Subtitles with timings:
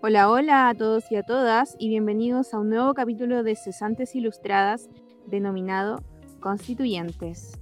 [0.00, 4.14] Hola, hola a todos y a todas y bienvenidos a un nuevo capítulo de Cesantes
[4.14, 4.88] Ilustradas
[5.26, 5.96] denominado
[6.38, 7.58] Constituyentes.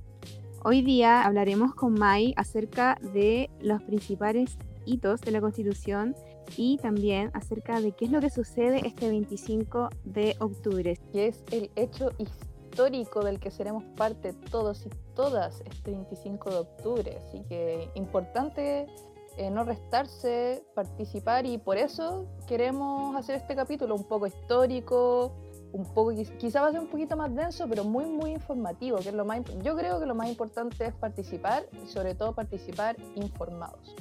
[0.63, 6.15] Hoy día hablaremos con Mai acerca de los principales hitos de la Constitución
[6.59, 10.99] y también acerca de qué es lo que sucede este 25 de octubre.
[11.15, 16.57] Que es el hecho histórico del que seremos parte todos y todas este 25 de
[16.59, 17.19] octubre.
[17.27, 18.89] Así que importante
[19.37, 25.37] eh, no restarse, participar y por eso queremos hacer este capítulo un poco histórico,
[25.73, 29.11] un poco quizá va a ser un poquito más denso, pero muy muy informativo, que
[29.11, 32.97] es lo más yo creo que lo más importante es participar y sobre todo participar
[33.15, 33.95] informados,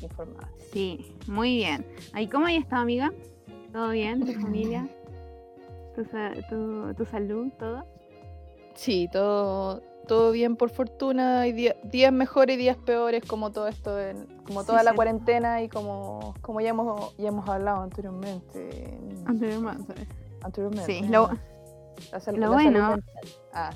[0.00, 0.50] informadas.
[0.72, 1.84] Sí, muy bien.
[2.16, 3.12] ¿Y cómo hay estado, amiga?
[3.72, 4.24] ¿Todo bien?
[4.24, 4.88] ¿Tu familia?
[5.96, 6.04] ¿Tu,
[6.48, 7.50] tu, tu salud?
[7.58, 7.84] ¿Todo?
[8.74, 13.96] Sí, todo todo bien por fortuna, hay días mejores y días peores como todo esto,
[14.46, 18.98] como toda la cuarentena y como, como ya, hemos, ya hemos hablado anteriormente.
[19.26, 19.94] Anteriormente.
[20.42, 21.00] Anteriormente.
[21.00, 21.30] Sí, lo,
[22.52, 22.96] bueno.
[23.52, 23.70] Ah.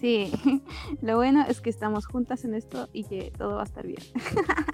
[0.00, 0.32] Sí,
[1.02, 4.02] lo bueno es que estamos juntas en esto y que todo va a estar bien.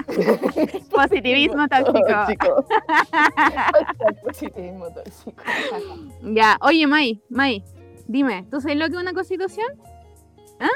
[0.91, 2.65] Positivismo tóxico.
[4.25, 5.43] Positivismo tóxico.
[6.23, 7.65] ya, oye, May, May,
[8.07, 9.67] dime, ¿tú sabes lo que es una constitución?
[10.61, 10.69] ¿Ah?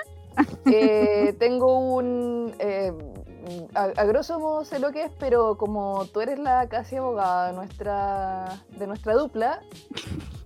[0.66, 2.54] Eh, tengo un...
[2.58, 2.92] Eh,
[3.74, 7.54] a, grosso modo sé lo que es, pero como tú eres la casi abogada de
[7.54, 9.60] nuestra, de nuestra dupla,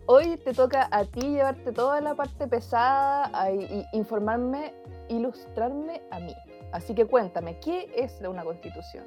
[0.06, 4.74] hoy te toca a ti llevarte toda la parte pesada, y informarme,
[5.08, 6.34] ilustrarme a mí.
[6.72, 9.04] Así que cuéntame, ¿qué es una constitución?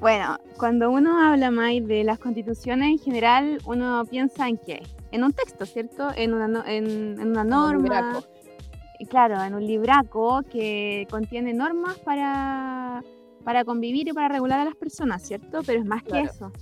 [0.00, 4.82] Bueno, cuando uno habla más de las constituciones en general, uno piensa en qué?
[5.12, 6.08] En un texto, ¿cierto?
[6.16, 8.22] En una, en, en una norma
[9.04, 13.02] claro, en un libraco que contiene normas para,
[13.44, 15.60] para convivir y para regular a las personas, ¿cierto?
[15.66, 16.52] Pero es más que eso.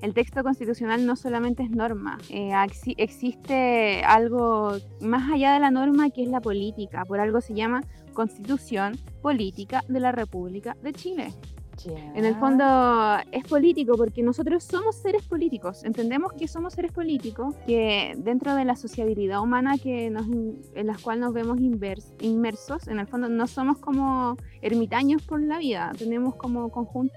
[0.00, 2.52] El texto constitucional no solamente es norma, eh,
[2.98, 7.82] existe algo más allá de la norma que es la política, por algo se llama
[8.12, 11.32] Constitución Política de la República de Chile.
[11.86, 12.64] En el fondo
[13.30, 18.64] es político porque nosotros somos seres políticos, entendemos que somos seres políticos, que dentro de
[18.64, 21.58] la sociabilidad humana que nos, en la cual nos vemos
[22.20, 26.70] inmersos, en el fondo no somos como ermitaños por la vida, tenemos como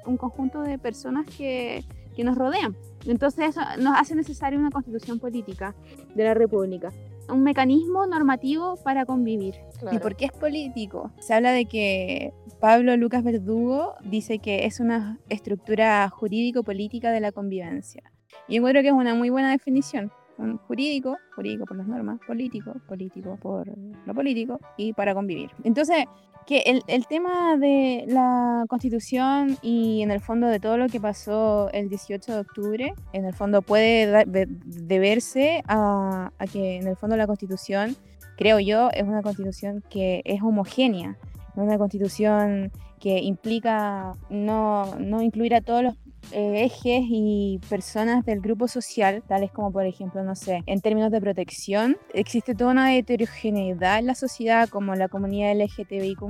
[0.06, 1.84] un conjunto de personas que,
[2.16, 2.76] que nos rodean.
[3.06, 5.76] Entonces eso nos hace necesaria una constitución política
[6.14, 6.92] de la República
[7.31, 9.56] un mecanismo normativo para convivir.
[9.92, 11.12] ¿Y por qué es político?
[11.19, 17.31] Se habla de que Pablo Lucas Verdugo dice que es una estructura jurídico-política de la
[17.31, 18.03] convivencia.
[18.47, 20.12] Y yo creo que es una muy buena definición.
[20.38, 23.68] Un jurídico, jurídico por las normas, político, político por
[24.06, 25.52] lo político y para convivir.
[25.64, 26.06] Entonces,
[26.46, 31.00] que el, el, tema de la constitución y en el fondo de todo lo que
[31.00, 36.96] pasó el 18 de octubre, en el fondo puede deberse a, a que en el
[36.96, 37.96] fondo la constitución,
[38.38, 41.18] creo yo, es una constitución que es homogénea,
[41.56, 45.96] una constitución que implica no, no incluir a todos los
[46.31, 51.12] eh, ejes y personas del grupo social, tales como por ejemplo, no sé, en términos
[51.12, 56.22] de protección, existe toda una heterogeneidad en la sociedad como la comunidad LGTBIQ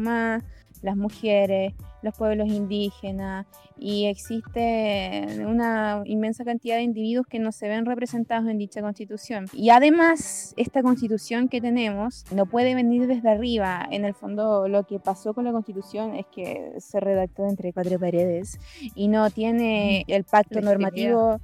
[0.81, 3.45] las mujeres, los pueblos indígenas
[3.77, 9.45] y existe una inmensa cantidad de individuos que no se ven representados en dicha constitución.
[9.53, 13.87] Y además, esta constitución que tenemos no puede venir desde arriba.
[13.89, 17.99] En el fondo, lo que pasó con la constitución es que se redactó entre cuatro
[17.99, 18.59] paredes
[18.95, 21.39] y no tiene el pacto normativo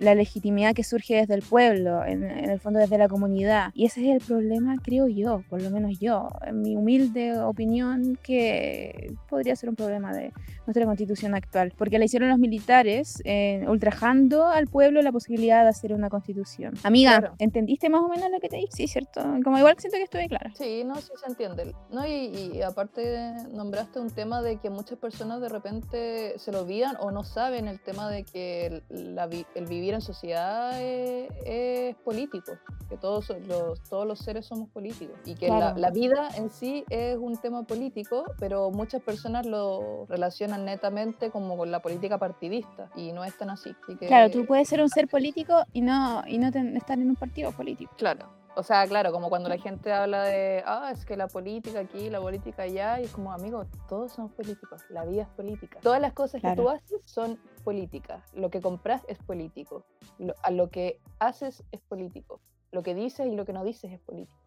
[0.00, 3.70] la legitimidad que surge desde el pueblo, en, el fondo desde la comunidad.
[3.74, 8.18] Y ese es el problema, creo yo, por lo menos yo, en mi humilde opinión,
[8.22, 10.32] que podría ser un problema de
[10.66, 15.70] nuestra constitución actual, porque la hicieron los militares eh, ultrajando al pueblo la posibilidad de
[15.70, 16.74] hacer una constitución.
[16.82, 18.68] Amiga, ¿entendiste más o menos lo que te dije?
[18.72, 19.20] Sí, ¿cierto?
[19.44, 20.52] Como igual siento que estuve clara.
[20.54, 21.74] Sí, no, sí se entiende.
[21.90, 26.62] No, y, y aparte nombraste un tema de que muchas personas de repente se lo
[26.62, 32.52] olvidan o no saben el tema de que la, el vivir en sociedad es, político,
[32.88, 36.84] que todos los, todos los seres somos políticos y que la, la, vida en sí
[36.88, 42.90] es un tema político, pero muchas personas lo relacionan netamente como con la política partidista
[42.96, 43.74] y no es tan así.
[44.00, 47.52] claro, tú puedes ser un ser político y no, y no estar en un partido
[47.52, 47.92] político.
[47.96, 48.39] Claro.
[48.56, 52.10] O sea, claro, como cuando la gente habla de, ah, es que la política aquí,
[52.10, 55.78] la política allá, y es como, amigo, todos somos políticos, la vida es política.
[55.80, 58.22] Todas las cosas que tú haces son políticas.
[58.34, 59.84] Lo que compras es político.
[60.18, 62.40] Lo, a lo que haces es político.
[62.72, 64.38] Lo que dices y lo que no dices es político.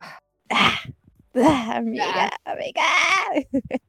[0.00, 0.18] Ah,
[1.76, 2.82] amiga, amiga.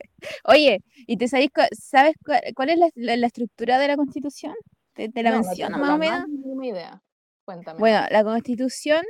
[0.44, 2.16] Oye, ¿y te sabes, sabes
[2.56, 4.56] cuál, es la, la, estructura de la Constitución?
[4.94, 6.26] ¿Te, la menciono más o menos?
[6.64, 7.02] idea.
[7.46, 7.80] Cuéntame.
[7.80, 9.04] Bueno, la constitución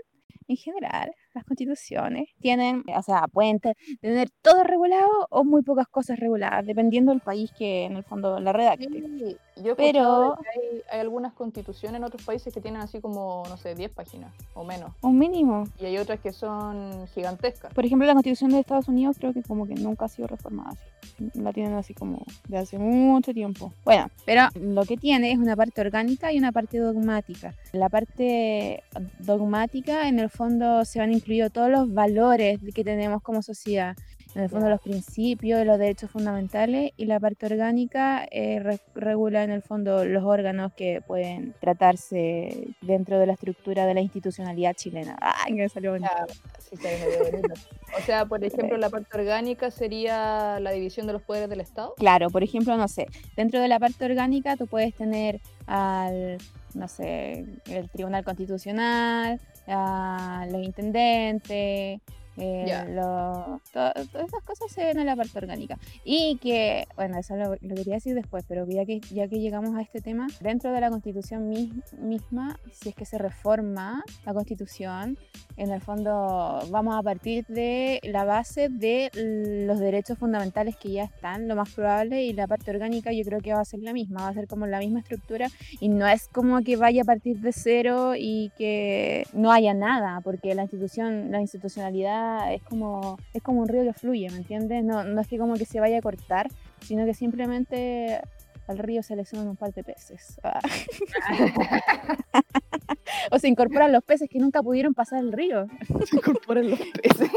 [0.48, 6.20] en general las constituciones tienen, o sea, pueden tener todo regulado o muy pocas cosas
[6.20, 9.38] reguladas, dependiendo del país que en el fondo la redacte.
[9.56, 13.76] yo Pero hay, hay, algunas constituciones en otros países que tienen así como, no sé,
[13.76, 14.92] 10 páginas o menos.
[15.02, 15.66] Un mínimo.
[15.80, 17.74] Y hay otras que son gigantescas.
[17.74, 20.72] Por ejemplo, la constitución de Estados Unidos creo que como que nunca ha sido reformada
[20.72, 21.30] así.
[21.36, 23.74] La tienen así como de hace mucho tiempo.
[23.86, 27.54] Bueno, pero lo que tiene es una parte orgánica y una parte dogmática.
[27.74, 28.84] La parte
[29.20, 31.14] dogmática en el fondo se van a
[31.52, 33.96] todos los valores que tenemos como sociedad.
[34.36, 38.62] En el fondo los principios, los derechos fundamentales y la parte orgánica eh,
[38.94, 44.02] regula en el fondo los órganos que pueden tratarse dentro de la estructura de la
[44.02, 45.18] institucionalidad chilena.
[45.22, 46.12] ¡Ay, que me salió bonito!
[47.98, 51.96] o sea, por ejemplo, la parte orgánica sería la división de los poderes del Estado.
[51.98, 56.38] Claro, por ejemplo, no sé, dentro de la parte orgánica tú puedes tener al
[56.78, 62.00] no sé, el Tribunal Constitucional, a los intendentes,
[62.38, 62.96] eh,
[63.74, 65.78] todas esas cosas se ven en la parte orgánica.
[66.04, 69.82] Y que, bueno, eso lo, quería decir después, pero ya que, ya que llegamos a
[69.82, 71.50] este tema, dentro de la constitución
[72.00, 75.18] misma, si es que se reforma la constitución,
[75.58, 79.10] en el fondo vamos a partir de la base de
[79.66, 83.40] los derechos fundamentales que ya están, lo más probable, y la parte orgánica yo creo
[83.40, 85.48] que va a ser la misma, va a ser como la misma estructura
[85.80, 90.22] y no es como que vaya a partir de cero y que no haya nada,
[90.22, 94.84] porque la institución, la institucionalidad es como, es como un río que fluye, ¿me entiendes?
[94.84, 96.48] No, no es que como que se vaya a cortar,
[96.82, 98.22] sino que simplemente
[98.68, 100.40] al río se le suman un par de peces.
[100.44, 100.60] Ah.
[103.32, 105.68] o se incorporan los peces que nunca pudieron pasar el río.
[106.06, 107.32] Se incorporan los peces.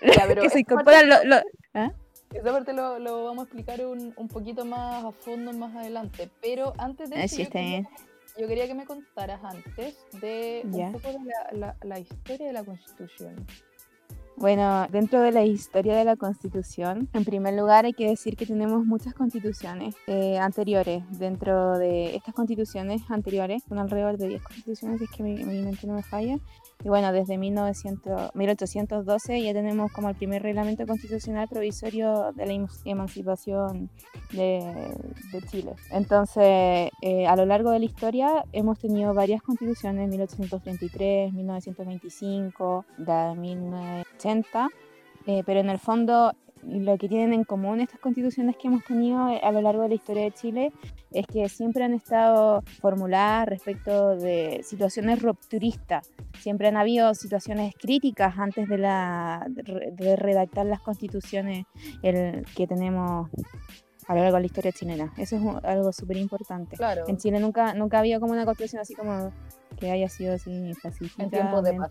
[0.40, 1.24] que se incorporan los...
[1.24, 1.36] Lo,
[1.74, 1.92] ¿ah?
[2.32, 6.28] Esa parte lo, lo, vamos a explicar un, un, poquito más a fondo más adelante.
[6.42, 11.52] Pero antes de eso, yo, quería, que me contaras antes de un poco de la,
[11.52, 13.46] la, la historia de la Constitución.
[14.38, 18.44] Bueno, dentro de la historia de la Constitución, en primer lugar hay que decir que
[18.44, 21.02] tenemos muchas constituciones eh, anteriores.
[21.18, 25.62] Dentro de estas constituciones anteriores, son alrededor de 10 constituciones, si es que mi, mi
[25.62, 26.38] mente no me falla,
[26.84, 32.68] y bueno, desde 1900, 1812 ya tenemos como el primer reglamento constitucional provisorio de la
[32.84, 33.90] emancipación
[34.32, 34.94] de,
[35.50, 35.74] Chile.
[35.90, 43.34] Entonces, eh, a lo largo de la historia hemos tenido varias constituciones, 1833, 1925, de
[43.36, 44.68] 1980,
[45.26, 46.32] eh, pero en el fondo
[46.62, 49.94] lo que tienen en común estas constituciones que hemos tenido a lo largo de la
[49.94, 50.72] historia de Chile
[51.12, 56.10] es que siempre han estado formuladas respecto de situaciones rupturistas.
[56.40, 61.64] Siempre han habido situaciones críticas antes de, la, de redactar las constituciones
[62.02, 63.28] el, que tenemos
[64.06, 65.12] a lo largo de la historia chilena.
[65.16, 66.76] Eso es algo súper importante.
[66.76, 67.04] Claro.
[67.08, 69.32] En Chile nunca, nunca ha habido como una constitución así como
[69.76, 71.24] que haya sido así pacífica.
[71.24, 71.90] En tiempos de paz.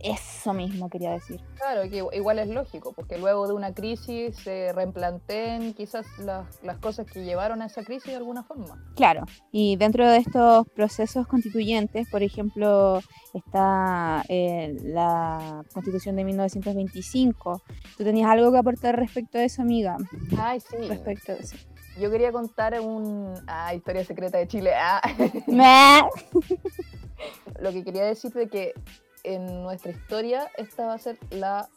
[0.00, 1.40] Eso mismo quería decir.
[1.56, 6.78] Claro, que igual es lógico, porque luego de una crisis se replanteen quizás las, las,
[6.78, 8.84] cosas que llevaron a esa crisis de alguna forma.
[8.94, 13.00] Claro, y dentro de estos procesos constituyentes, por ejemplo,
[13.34, 17.62] está eh, la constitución de 1925.
[17.96, 19.96] ¿Tú tenías algo que aportar respecto a eso, amiga?
[20.38, 20.76] Ay, sí.
[20.88, 21.56] Respecto a eso.
[21.98, 23.34] Yo quería contar un...
[23.48, 24.72] Ah, historia secreta de Chile.
[24.76, 25.00] Ah.
[27.60, 28.74] Lo que quería decir de que
[29.24, 31.68] en nuestra historia esta va a ser la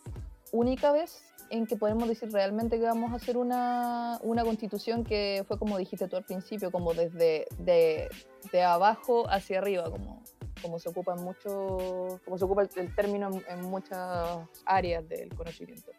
[0.52, 5.44] única vez en que podemos decir realmente que vamos a hacer una, una constitución que
[5.48, 8.10] fue como dijiste tú al principio, como desde de,
[8.54, 10.24] de abajo hacia arriba, como,
[10.62, 15.92] como se ocupa mucho, como se ocupa el, término en, muchas áreas del conocimiento.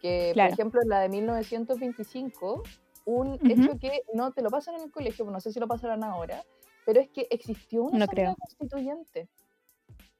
[0.00, 2.62] Que, por ejemplo, en la de 1925,
[3.04, 6.04] un hecho que no te lo pasan en el colegio, no sé si lo pasarán
[6.04, 6.44] ahora,
[6.86, 9.28] pero es que existió una no constituyente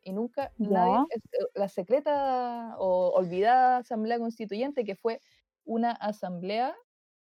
[0.05, 5.21] y nunca nadie, eh, la secreta o olvidada Asamblea Constituyente, que fue
[5.65, 6.75] una asamblea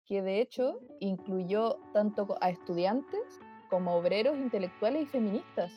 [0.06, 3.22] que de hecho incluyó tanto a estudiantes
[3.70, 5.72] como obreros, intelectuales y feministas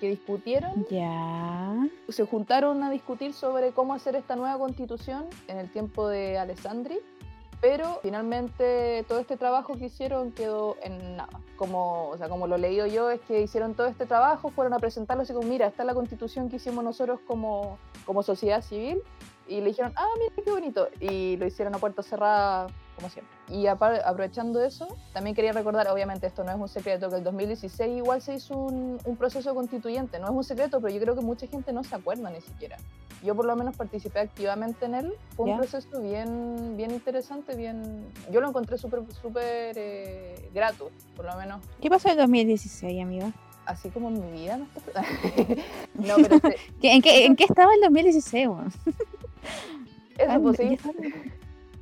[0.00, 1.88] que discutieron, ya.
[2.08, 6.98] se juntaron a discutir sobre cómo hacer esta nueva constitución en el tiempo de Alessandri
[7.60, 11.40] pero finalmente todo este trabajo que hicieron quedó en nada.
[11.56, 14.74] Como, o sea, como lo he leído yo, es que hicieron todo este trabajo, fueron
[14.74, 18.62] a presentarlo así como, mira, esta es la constitución que hicimos nosotros como, como sociedad
[18.62, 19.02] civil,
[19.48, 23.34] y le dijeron, ah, mira qué bonito, y lo hicieron a puerta cerrada como siempre.
[23.48, 27.98] Y aprovechando eso, también quería recordar, obviamente esto no es un secreto, que el 2016
[27.98, 31.20] igual se hizo un, un proceso constituyente, no es un secreto, pero yo creo que
[31.20, 32.76] mucha gente no se acuerda ni siquiera
[33.22, 35.12] yo por lo menos participé activamente en él.
[35.36, 38.06] Fue un proceso bien, bien interesante, bien...
[38.30, 41.60] Yo lo encontré súper súper eh, grato, por lo menos.
[41.80, 43.32] ¿Qué pasó en 2016, amiga?
[43.64, 44.66] Así como en mi vida, ¿no?
[45.94, 46.40] no pero
[46.82, 48.70] ¿En, qué, ¿En qué estaba el 2016, bueno?
[50.18, 50.78] Eso, pues sí.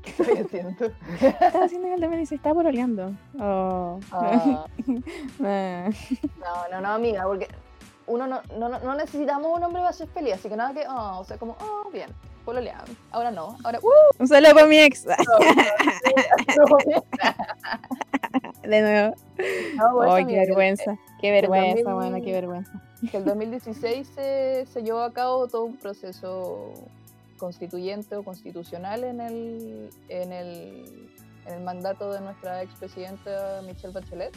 [0.03, 0.87] ¿Qué estoy haciendo?
[1.21, 3.13] Estaba haciendo en el 2016, estaba pololeando.
[3.41, 3.99] Oh.
[5.43, 5.91] Ah.
[6.39, 7.49] no, no, no, amiga, porque
[8.07, 11.21] uno no, no, no, necesitamos un hombre para ser feliz, así que nada que, oh,
[11.21, 12.11] o sea, como, oh, bien,
[12.45, 12.85] pololeado.
[13.11, 13.89] Ahora no, ahora, uh.
[14.19, 15.05] Un saludo para mi ex.
[18.63, 19.15] de nuevo.
[19.77, 22.73] No, qué vergüenza, qué vergüenza, bueno, qué vergüenza.
[23.11, 26.73] Que el 2016 se, se llevó a cabo todo un proceso
[27.45, 31.11] constituyente o constitucional en el, en el,
[31.47, 34.35] en el mandato de nuestra expresidenta Michelle Bachelet.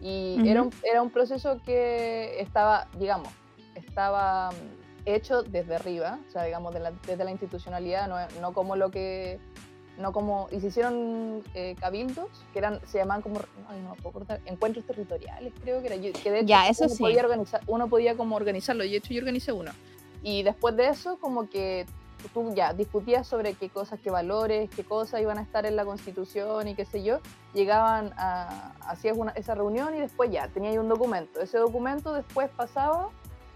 [0.00, 3.28] Y era, un, era un proceso que estaba, digamos,
[3.74, 6.74] estaba mm, hecho desde arriba, o sea, digamos,
[7.06, 9.38] desde la institucionalidad, no, no, como lo que,
[9.98, 14.14] no como, y se hicieron eh, cabildos, que eran, se llamaban como, ay, no puedo
[14.14, 17.88] cortar, encuentros territoriales, creo que era, que de hecho ya, eso uno, podía organizar, uno
[17.88, 19.72] podía como organizarlo, y de hecho yo organicé uno.
[20.22, 21.86] Y después de eso, como que
[22.28, 25.84] tú ya discutías sobre qué cosas, qué valores, qué cosas iban a estar en la
[25.84, 27.20] constitución y qué sé yo,
[27.54, 31.40] llegaban a, hacías esa reunión y después ya, tenías un documento.
[31.40, 33.08] Ese documento después pasaba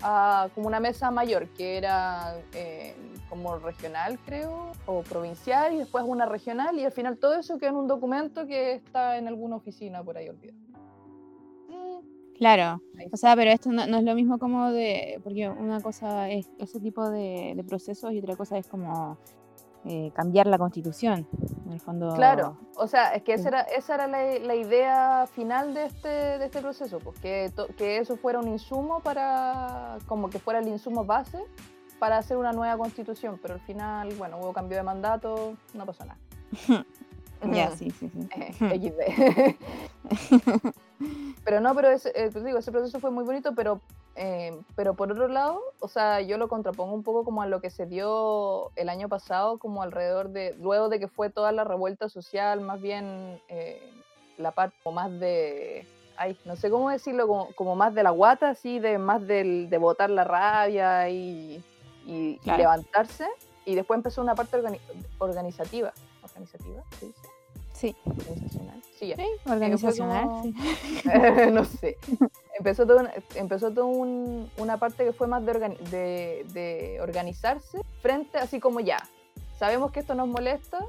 [0.02, 2.94] a como una mesa mayor, que era eh,
[3.28, 7.70] como regional, creo, o provincial, y después una regional, y al final todo eso queda
[7.70, 10.69] en un documento que está en alguna oficina por ahí olvidado.
[12.40, 12.80] Claro,
[13.12, 16.80] o sea, pero esto no, es lo mismo como de, porque una cosa es ese
[16.80, 19.18] tipo de, procesos y otra cosa es como
[19.84, 21.26] eh, cambiar la constitución,
[21.66, 22.14] en el fondo.
[22.14, 26.46] Claro, o sea, es que esa era, esa era la, idea final de este, de
[26.46, 31.04] este proceso, pues, que, que eso fuera un insumo para, como que fuera el insumo
[31.04, 31.44] base
[31.98, 36.06] para hacer una nueva constitución, pero al final, bueno, hubo cambio de mandato, no pasó
[36.06, 36.18] nada.
[37.52, 38.28] ya, sí, sí, sí.
[41.44, 43.80] Pero no, pero ese, eh, pues digo, ese proceso fue muy bonito, pero,
[44.16, 47.60] eh, pero por otro lado, o sea, yo lo contrapongo un poco como a lo
[47.60, 51.64] que se dio el año pasado, como alrededor de, luego de que fue toda la
[51.64, 53.80] revuelta social, más bien eh,
[54.36, 58.78] la parte más de, ay, no sé cómo decirlo, como, más de la guata, así,
[58.78, 61.64] de más del, de botar la rabia y,
[62.06, 63.26] y, levantarse,
[63.64, 64.58] y después empezó una parte
[65.18, 65.92] organizativa,
[66.22, 67.14] organizativa, ¿sí?
[67.80, 67.96] Sí.
[68.04, 68.82] Organizacional.
[68.98, 69.16] Sí, ya.
[69.50, 70.54] organizacional.
[71.54, 71.96] no sé.
[72.58, 78.80] Empezó todo, empezó todo una parte que fue más de, de, organizarse frente, así como
[78.80, 78.98] ya,
[79.58, 80.84] sabemos que esto nos molesta,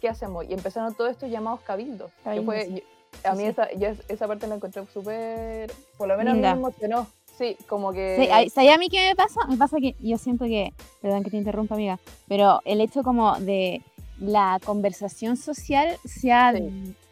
[0.00, 0.44] ¿qué hacemos?
[0.48, 2.12] Y empezaron todos estos llamados cabildos.
[2.24, 7.08] a mí Esa, esa parte la encontré súper, por lo menos a mí me emocionó.
[7.36, 8.48] Sí, como que...
[8.54, 9.40] Sí, a mí qué me pasa?
[9.48, 13.34] Me pasa que yo siento que, perdón que te interrumpa amiga, pero el hecho como
[13.40, 13.82] de
[14.18, 16.52] la conversación social se ha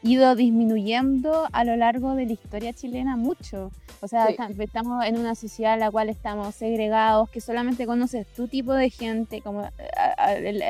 [0.03, 3.71] ido disminuyendo a lo largo de la historia chilena mucho.
[4.01, 4.27] O sea,
[4.59, 8.91] estamos en una sociedad en la cual estamos segregados, que solamente conoces tu tipo de
[8.91, 9.69] gente, como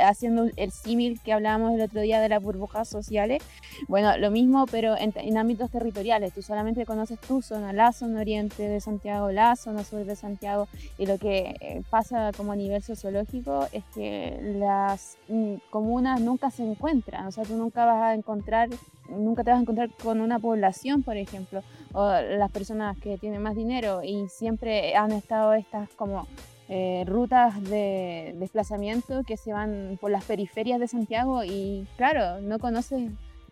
[0.04, 3.42] haciendo el símil que hablábamos el otro día de las burbujas sociales.
[3.88, 6.34] Bueno, lo mismo, pero en, ámbitos territoriales.
[6.34, 10.68] Tú solamente conoces tu zona, la zona oriente de Santiago, la zona sur de Santiago.
[10.98, 16.50] Y lo que eh, pasa como a nivel sociológico es que las mm, comunas nunca
[16.50, 17.26] se encuentran.
[17.26, 18.68] O sea, tú nunca vas a encontrar
[19.12, 23.42] nunca te vas a encontrar con una población, por ejemplo, o las personas que tienen
[23.42, 26.26] más dinero y siempre han estado estas como
[26.68, 32.58] eh, rutas de desplazamiento que se van por las periferias de Santiago y claro, no
[32.58, 33.10] conoces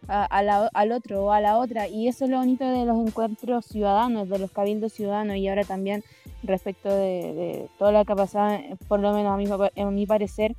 [0.09, 4.29] al otro o a la otra y eso es lo bonito de los encuentros ciudadanos,
[4.29, 6.03] de los cabildos ciudadanos y ahora también
[6.43, 10.57] respecto de, todo lo que ha pasado, por lo menos a mi, a mi parecer,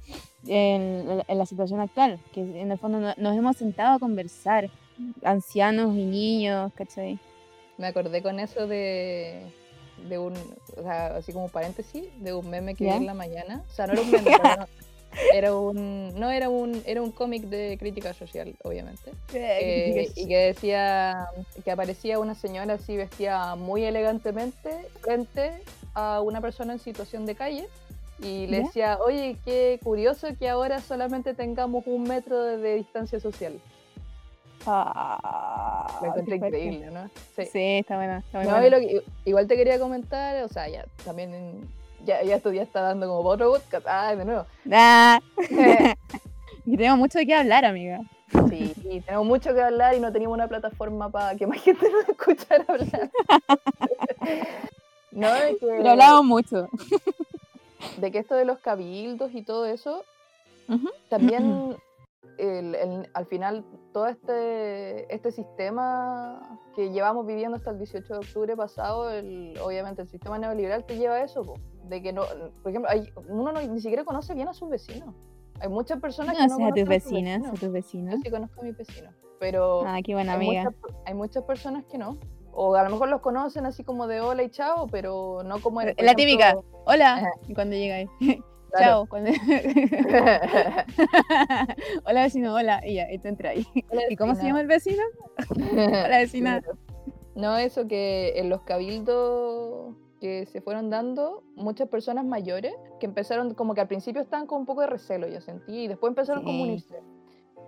[0.48, 4.70] en, la situación actual, que en el fondo nos hemos sentado a conversar,
[5.24, 7.20] ancianos y niños, ¿cachai?
[7.78, 9.44] Me acordé con eso de,
[10.08, 10.34] de un,
[10.78, 13.64] o sea, así como paréntesis, de un meme que vi en la mañana.
[13.70, 14.38] O sea, no era un meme,
[15.34, 19.12] era un, no era un, era un cómic de crítica social, obviamente.
[19.34, 21.28] Eh, y que decía
[21.64, 24.70] que aparecía una señora así vestida muy elegantemente
[25.02, 25.54] frente
[25.94, 27.68] a una persona en situación de calle
[28.22, 33.54] y le decía, oye, qué curioso que ahora solamente tengamos un metro de distancia social.
[34.66, 37.10] Ah, me encontré increíble, ¿no?
[37.36, 37.50] Sí.
[37.54, 38.24] está bueno.
[39.26, 41.68] igual te quería comentar, o sea, ya también,
[42.06, 44.46] ya, ya esto ya está dando como otro podcast, ah, de nuevo.
[44.72, 45.20] Ah.
[46.66, 48.02] y tengo mucho de qué hablar, amiga.
[48.50, 51.90] Sí, Sí, tenemos mucho que hablar y no teníamos una plataforma para que más gente
[51.90, 53.10] nos escuchara hablar.
[55.12, 56.68] no, de que, Pero hablamos mucho.
[57.98, 60.04] De que esto de los cabildos y todo eso,
[61.10, 61.78] también
[63.14, 69.10] al final todo este, este sistema que llevamos viviendo hasta el 18 de octubre pasado,
[69.64, 72.24] obviamente el sistema neoliberal te lleva a eso, de que no,
[72.64, 75.14] por ejemplo, hay, uno ni siquiera conoce bien a sus vecinos.
[75.60, 78.16] Hay muchas personas que no conocen a tus vecinas, a tus vecinos.
[78.16, 80.64] Yo sí conozco a mis vecinos, pero ah, qué buena hay, amiga.
[80.64, 82.18] Muchas, hay muchas personas que no.
[82.54, 85.82] O a lo mejor los conocen así como de hola y chao, pero no como
[85.82, 88.10] el, La típica, hola, y cuando llega ahí.
[88.78, 89.08] Chao.
[92.06, 92.82] hola vecino, hola.
[92.86, 93.66] Y ya, y tú ahí.
[94.10, 95.04] ¿Y cómo se llama el vecino?
[95.62, 96.62] hola vecina.
[97.36, 103.54] No, eso que en los cabildos que se fueron dando, muchas personas mayores que empezaron,
[103.56, 106.44] como que al principio estaban con un poco de recelo, yo sentí, y después empezaron
[106.44, 107.02] a comunicarse.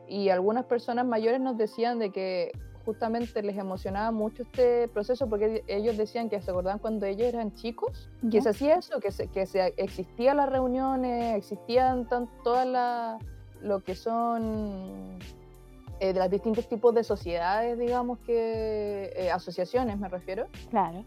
[0.08, 2.52] Y algunas personas mayores nos decían de que
[2.86, 7.54] justamente les emocionaba mucho este proceso porque ellos decían que se acordaban cuando ellos eran
[7.54, 12.08] chicos, que se hacía eso, que, se, que se, existían las reuniones, existían
[12.44, 13.22] todas las,
[13.62, 15.20] lo que son
[16.00, 20.48] eh, de los distintos tipos de sociedades, digamos que, eh, asociaciones me refiero.
[20.70, 21.06] Claro.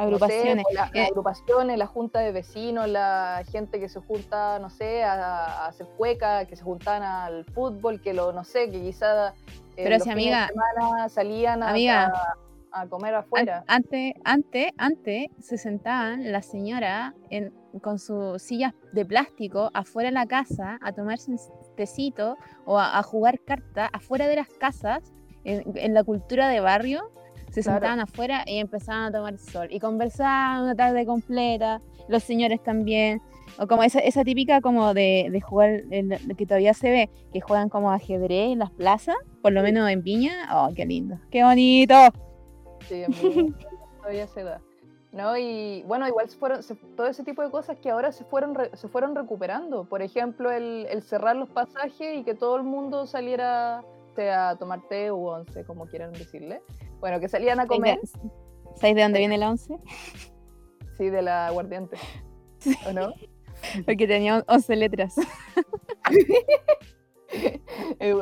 [0.00, 0.64] Agrupaciones.
[0.72, 5.66] la, eh, agrupaciones, la junta de vecinos, la gente que se junta, no sé, a,
[5.66, 9.28] hacer cueca, que se juntan al fútbol, que lo, no sé, que quizá
[9.76, 10.50] eh, Pero si amiga,
[11.08, 12.12] salían a,
[12.72, 13.64] a, comer afuera.
[13.66, 17.52] Antes, antes, antes se sentaban la señora en,
[17.82, 21.38] con sus sillas de plástico afuera de la casa a tomarse un
[21.76, 25.12] tecito o a, jugar cartas afuera de las casas
[25.44, 27.10] en, la cultura de barrio.
[27.50, 32.62] Se sentaban afuera y empezaban a tomar sol y conversaban una tarde completa, los señores
[32.62, 33.20] también.
[33.58, 37.68] O como esa, esa típica como de, de jugar, que todavía se ve, que juegan
[37.68, 40.48] como ajedrez en las plazas, por lo menos en Viña.
[40.52, 41.18] Oh, qué lindo.
[41.30, 41.94] ¡Qué bonito!
[42.88, 43.04] Sí,
[43.98, 44.60] todavía se da.
[45.12, 45.36] ¿no?
[45.36, 46.60] Y bueno, igual fueron,
[46.96, 49.84] todo ese tipo de cosas que ahora se fueron, se fueron recuperando.
[49.84, 53.82] Por ejemplo, el, el, cerrar los pasajes y que todo el mundo saliera
[54.18, 56.62] a tomar té o once, como quieran decirle.
[57.00, 57.98] Bueno, que salían a comer.
[58.76, 59.76] ¿Sabéis de dónde viene la once?
[60.96, 61.96] Sí, de la aguardiente.
[62.86, 63.12] ¿O no?
[63.84, 65.14] Porque tenía 11 letras.
[68.00, 68.18] eh,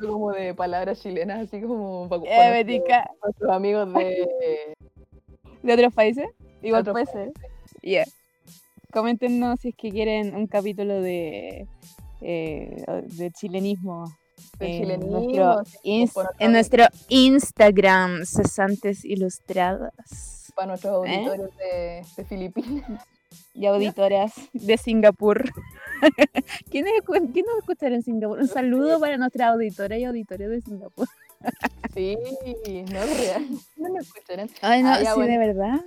[0.00, 2.80] como de palabras chilenas, así como para, para eh,
[3.22, 4.74] nuestros, amigos de...
[5.62, 6.26] ¿De otros países?
[6.62, 7.32] Igual puede ser.
[7.82, 8.06] Yeah.
[8.92, 11.66] Coméntenos si es que quieren un capítulo de,
[12.20, 14.04] eh, de chilenismo.
[14.60, 15.62] En, nuestro
[16.38, 20.52] en nuestro Instagram, Cesantes Ilustradas.
[20.54, 21.16] Para nuestros ¿Eh?
[21.16, 23.06] auditores de, de Filipinas
[23.54, 25.50] y auditoras de Singapur.
[26.70, 26.92] ¿Quiénes,
[27.32, 28.38] ¿Quién nos escuchará en Singapur?
[28.38, 31.08] Un saludo para nuestra auditora y auditores de Singapur.
[31.94, 32.14] Sí,
[32.92, 33.48] no es real.
[33.76, 34.50] No nos escucharán.
[34.60, 35.80] Ay, no, ah, sí, de verdad.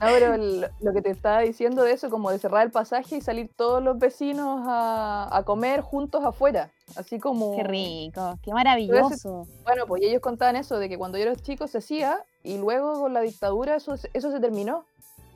[0.00, 3.20] No, pero lo que te estaba diciendo de eso, como de cerrar el pasaje y
[3.20, 6.70] salir todos los vecinos a, a comer juntos afuera.
[6.96, 7.54] Así como.
[7.54, 9.46] Qué rico, qué maravilloso.
[9.62, 13.00] bueno, pues ellos contaban eso, de que cuando yo era chico se hacía y luego
[13.00, 14.84] con la dictadura eso, eso se terminó.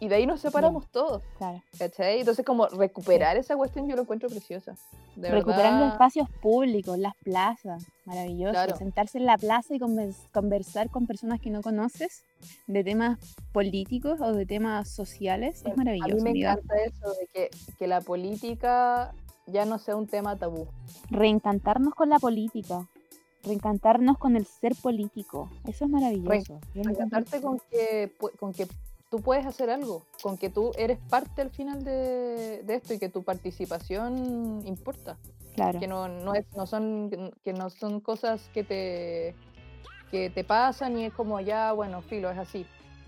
[0.05, 1.23] Y de ahí nos separamos todos.
[1.39, 1.63] Claro.
[1.79, 2.21] ¿Cachai?
[2.21, 4.77] Entonces, como recuperar esa cuestión yo lo encuentro preciosa.
[5.17, 8.77] De Recuperando espacios públicos, las plazas, maravilloso.
[8.77, 12.23] Sentarse en la plaza y conversar con personas que no conoces
[12.67, 13.19] de temas
[13.53, 16.13] políticos o de temas sociales es maravilloso.
[16.13, 19.15] A mí me encanta eso de que, que la política
[19.47, 20.67] ya no sea un tema tabú.
[21.09, 22.87] Reencantarnos con la política
[23.45, 25.51] reencantarnos con el ser político.
[25.67, 26.61] Eso es maravilloso.
[26.75, 28.67] Reencantarte con que, con que
[29.15, 33.09] tú puedes hacer algo, con que tú eres parte al final de, esto y que
[33.09, 35.17] tu participación importa.
[35.55, 35.79] Claro.
[35.79, 39.37] Que no, no, es, no son, que no son cosas que te,
[40.11, 42.67] que te pasan y es como ya, bueno, filo, es así.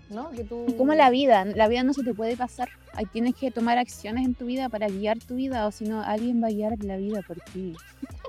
[0.09, 0.29] ¿no?
[0.29, 0.65] Que tú...
[0.77, 2.69] Como la vida, la vida no se te puede pasar.
[2.93, 6.01] Ahí tienes que tomar acciones en tu vida para guiar tu vida, o si no,
[6.01, 7.75] alguien va a guiar la vida por ti.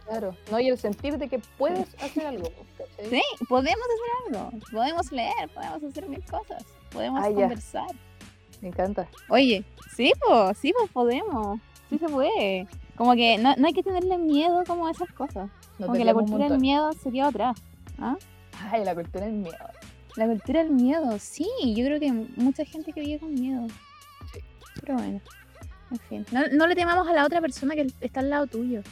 [0.04, 0.58] Claro, ¿no?
[0.58, 2.50] Y el sentir de que puedes hacer algo.
[3.08, 7.86] Sí, podemos hacer algo, podemos leer, podemos hacer mil cosas podemos ah, conversar.
[8.60, 9.08] Me encanta.
[9.28, 11.60] Oye, sí, pues, sí, pues podemos.
[11.88, 12.66] Sí se puede.
[12.96, 15.50] Como que no, hay que tenerle miedo como a esas cosas.
[15.78, 17.56] como que la cultura del miedo se queda atrás.
[17.98, 18.16] ¿Ah?
[18.70, 19.56] Ay, la cultura del miedo.
[20.16, 21.48] La cultura del miedo, sí.
[21.76, 23.66] Yo creo que mucha gente que vive con miedo.
[24.32, 24.40] Sí.
[24.80, 25.20] Pero bueno.
[25.90, 26.26] En fin.
[26.32, 28.82] No, no le temamos a la otra persona que está al lado tuyo.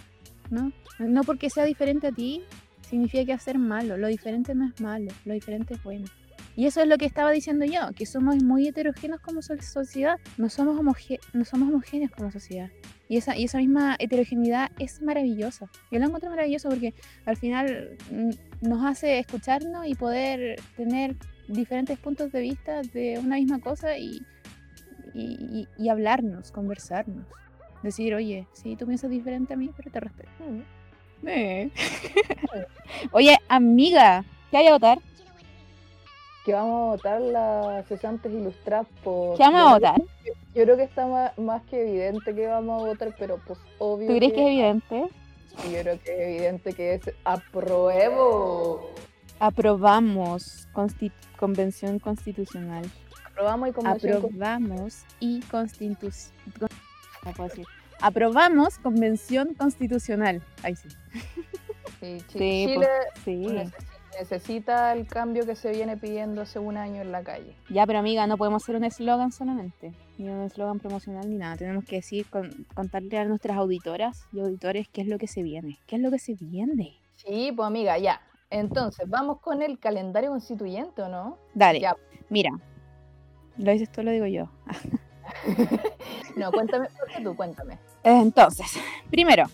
[0.51, 0.71] ¿No?
[0.99, 2.43] No porque sea diferente a ti,
[2.89, 3.97] significa que hacer malo.
[3.97, 6.07] Lo diferente no es malo, lo diferente es bueno.
[6.57, 10.49] Y eso es lo que estaba diciendo yo, que somos muy heterogéneos como sociedad, no
[10.49, 10.75] somos,
[11.35, 12.71] no somos homogéneos como sociedad.
[13.09, 15.69] Y esa, y esa misma heterogeneidad es maravillosa.
[15.93, 16.95] Yo la encuentro maravilloso porque
[17.27, 21.15] al final mm, nos hace escucharnos y poder tener
[21.47, 24.23] diferentes puntos de vista de una misma cosa y,
[25.15, 27.27] y, hablarnos, conversarnos.
[27.83, 30.31] Decir, oye, si tú piensas diferente a mí, pero te respeto.
[30.41, 31.29] Mm.
[31.29, 31.71] Eh.
[33.13, 34.99] oye, amiga, ¿qué hay a votar?
[36.47, 39.37] Que vamos a votar las cesantes ilustradas por...
[39.37, 40.01] ¿Qué vamos a votar?
[40.55, 44.07] Yo creo que está más, que evidente que vamos a votar, pero pues obvio.
[44.07, 45.09] ¿Tú crees que, es evidente?
[45.65, 48.91] Yo creo que es evidente que es apruebo.
[49.41, 50.69] Aprobamos
[51.37, 52.85] convención constitucional.
[53.27, 56.31] Aprobamos y convención Aprobamos y constitución.
[58.01, 60.41] Aprobamos convención constitucional.
[60.63, 60.89] Ahí sí.
[61.99, 62.89] Sí, Chile,
[63.25, 63.73] sí, pues,
[64.19, 67.57] necesita el cambio que se viene pidiendo hace un año en la calle.
[67.69, 71.57] Ya, pero amiga, no podemos hacer un eslogan solamente, ni un eslogan promocional ni nada.
[71.57, 72.27] Tenemos que decir,
[72.75, 75.79] contarle a nuestras auditoras y auditores qué es lo que se viene.
[75.87, 76.99] ¿Qué es lo que se viene?
[77.17, 78.21] Sí, pues amiga, ya.
[78.51, 81.39] Entonces, vamos con el calendario constituyente, ¿o no?
[81.55, 81.81] Dale.
[81.81, 81.97] Ya.
[82.29, 82.51] Mira,
[83.57, 84.49] lo dices tú, lo digo yo.
[86.37, 86.89] no, cuéntame,
[87.23, 87.79] tú, cuéntame.
[88.03, 88.79] Entonces,
[89.11, 89.47] primero,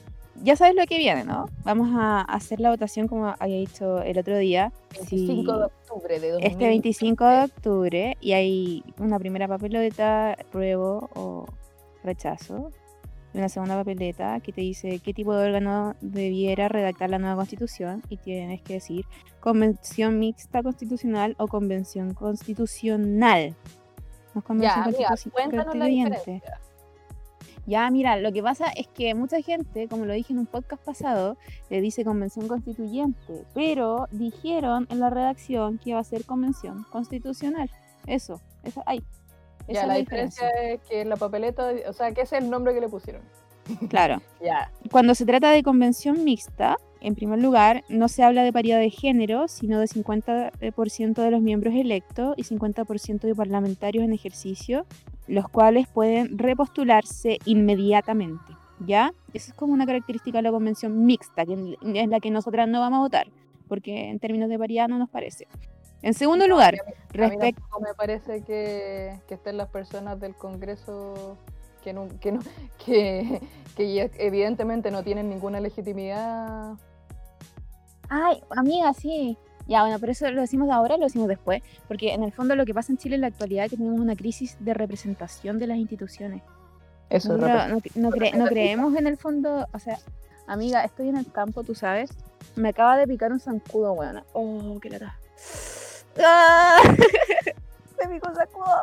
[0.42, 1.46] ya sabes lo que viene, ¿no?
[1.64, 4.72] Vamos a hacer la votación como había dicho el otro día.
[4.94, 6.46] 25 de octubre de 2020.
[6.46, 11.46] Este 25 de octubre y hay una primera papeleta, pruebo o
[12.02, 12.70] rechazo.
[13.34, 17.36] Y una segunda papeleta que te dice qué tipo de órgano debiera redactar la nueva
[17.36, 19.06] constitución y tienes que decir
[19.40, 23.54] convención mixta constitucional o convención constitucional.
[24.34, 26.42] No es convención constitucional.
[27.66, 30.82] Ya, mira, lo que pasa es que mucha gente, como lo dije en un podcast
[30.84, 31.36] pasado,
[31.70, 37.70] le dice convención constituyente, pero dijeron en la redacción que iba a ser convención constitucional.
[38.06, 39.02] Eso, eso, ahí.
[39.68, 40.48] ya, la, diferencia.
[40.48, 43.22] es que la papeleta, o sea, que ese es el nombre que le pusieron.
[43.88, 44.20] Claro.
[44.44, 44.72] ya.
[44.90, 48.90] Cuando se trata de convención mixta, en primer lugar, no se habla de paridad de
[48.90, 54.86] género, sino de 50% de los miembros electos y 50% de parlamentarios en ejercicio,
[55.26, 58.56] los cuales pueden repostularse inmediatamente.
[58.84, 59.14] ¿Ya?
[59.32, 62.80] Eso es como una característica de la convención mixta, que es la que nosotras no
[62.80, 63.28] vamos a votar,
[63.68, 65.46] porque en términos de paridad no nos parece.
[66.02, 66.74] En segundo lugar,
[67.10, 67.62] respecto...
[67.80, 71.38] me parece que, que estén las personas del Congreso
[71.84, 72.40] que, no, que, no,
[72.84, 73.40] que,
[73.76, 76.76] que evidentemente no tienen ninguna legitimidad
[78.14, 79.38] Ay, amiga, sí.
[79.72, 82.66] Ya, bueno, pero eso lo decimos ahora, lo decimos después, porque en el fondo lo
[82.66, 85.66] que pasa en Chile en la actualidad es que tenemos una crisis de representación de
[85.66, 86.42] las instituciones.
[87.08, 89.96] Eso no, no, no, creemos en el fondo, o sea,
[90.46, 92.10] amiga, estoy en el campo, tú sabes,
[92.54, 94.22] me acaba de picar un zancudo, weón.
[94.34, 95.18] Oh, qué lata.
[96.22, 96.76] ¡Ah!
[97.98, 98.76] me picó un zancudo.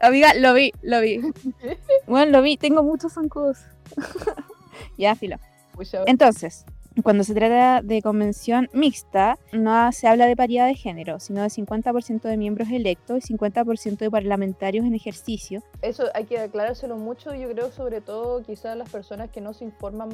[0.00, 1.20] Amiga, lo vi, lo vi.
[2.06, 3.58] Bueno, lo vi, tengo muchos zancudos.
[4.96, 5.36] ya, filo.
[6.06, 6.64] Entonces,
[7.02, 11.48] cuando se trata de convención mixta, no se habla de paridad de género, sino de
[11.48, 15.62] 50% de miembros electos y 50% de parlamentarios en ejercicio.
[15.80, 19.64] Eso hay que aclarárselo mucho, yo creo, sobre todo quizás las personas que no se
[19.64, 20.10] informan,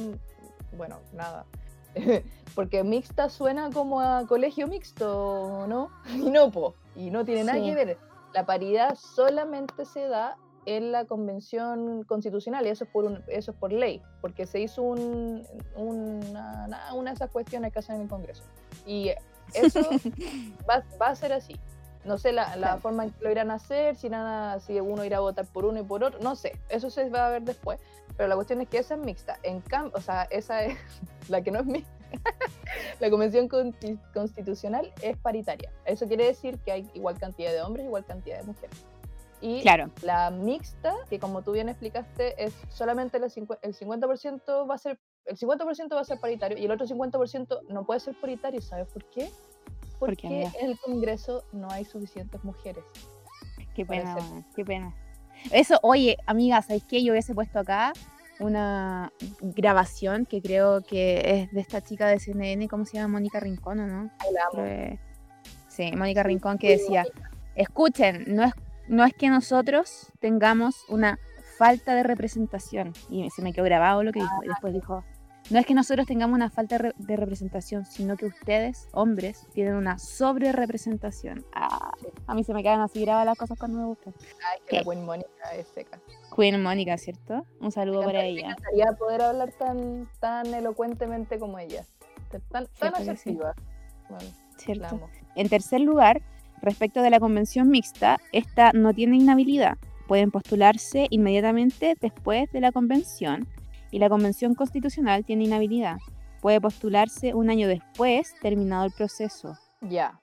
[0.76, 1.46] bueno, nada.
[2.54, 5.90] Porque mixta suena como a colegio mixto, ¿no?
[6.14, 7.98] Y no, po, y no tiene nada que ver.
[8.34, 10.36] La paridad solamente se da
[10.76, 14.60] en la convención constitucional y eso es por, un, eso es por ley, porque se
[14.60, 18.42] hizo un, una, una, de esas cuestiones que hacen en el Congreso.
[18.86, 19.12] Y
[19.54, 19.80] eso
[20.68, 21.56] va, va, a ser así.
[22.04, 25.04] No sé la, la forma en que lo irán a hacer, si, nada, si uno
[25.04, 27.42] irá a votar por uno y por otro, no sé, eso se va a ver
[27.42, 27.80] después.
[28.18, 29.38] Pero la cuestión es que esa es mixta.
[29.42, 30.76] En cambio, o sea, esa es
[31.30, 31.92] la que no es mixta.
[33.00, 33.48] la convención
[34.12, 35.72] constitucional es paritaria.
[35.86, 38.84] Eso quiere decir que hay igual cantidad de hombres, igual cantidad de mujeres.
[39.40, 39.90] Y claro.
[40.02, 44.98] la mixta, que como tú bien explicaste, es solamente el 50% va a ser
[45.28, 48.88] el 50% va a ser paritario y el otro 50% no puede ser paritario, ¿sabes
[48.88, 49.30] por qué?
[49.98, 52.84] Porque en el Congreso no hay suficientes mujeres.
[53.74, 54.16] Qué pena,
[54.56, 54.94] qué pena.
[55.52, 57.02] Eso, oye, amiga, ¿sabes qué?
[57.02, 57.92] Yo hubiese puesto acá
[58.40, 63.14] una grabación que creo que es de esta chica de CNN, ¿cómo se llama?
[63.14, 64.10] Mónica Rincón, ¿o no?
[65.68, 67.04] sí, Mónica Rincón que decía,
[67.54, 68.52] escuchen, no es
[68.88, 71.18] no es que nosotros tengamos una
[71.58, 75.04] falta de representación, y se me quedó grabado lo que dijo, y después dijo,
[75.50, 79.98] no es que nosotros tengamos una falta de representación, sino que ustedes, hombres, tienen una
[79.98, 81.44] sobre representación.
[81.54, 81.92] Ah,
[82.26, 84.12] a mí se me quedan así grabadas las cosas cuando me gustan.
[84.46, 85.98] Ay, que la Queen Mónica es seca.
[86.36, 87.46] Queen Mónica, ¿cierto?
[87.60, 88.48] Un saludo para ella.
[88.48, 91.82] Me encantaría poder hablar tan, tan elocuentemente como ella.
[92.50, 93.54] Tan, tan asertiva.
[94.58, 95.00] ¿Cierto?
[95.34, 96.20] En tercer lugar,
[96.62, 99.78] Respecto de la convención mixta, esta no tiene inhabilidad.
[100.06, 103.46] pueden postularse inmediatamente después de la convención
[103.90, 105.98] y la convención constitucional tiene inhabilidad.
[106.40, 109.58] Puede postularse un año después terminado el proceso.
[109.82, 110.18] Ya.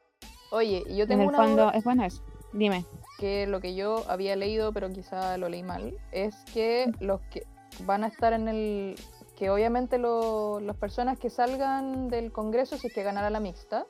[0.51, 2.23] Oye, yo tengo en el fondo es bueno eso.
[2.53, 2.83] Dime.
[3.19, 7.43] Que lo que yo había leído, pero quizá lo leí mal, es que los que
[7.85, 8.95] van a estar en el
[9.35, 13.85] que obviamente las personas que salgan del Congreso, si es que ganara la mixta,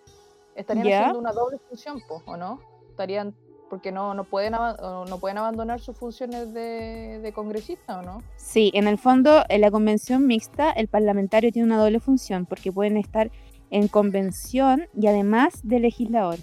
[0.55, 2.59] estarían haciendo una doble función, ¿o no?
[2.89, 3.35] Estarían,
[3.69, 8.23] porque no, no, pueden, no pueden abandonar sus funciones de, de congresista, ¿o no?
[8.37, 12.71] Sí, en el fondo, en la convención mixta, el parlamentario tiene una doble función, porque
[12.71, 13.31] pueden estar
[13.69, 16.37] en convención y además de legislador.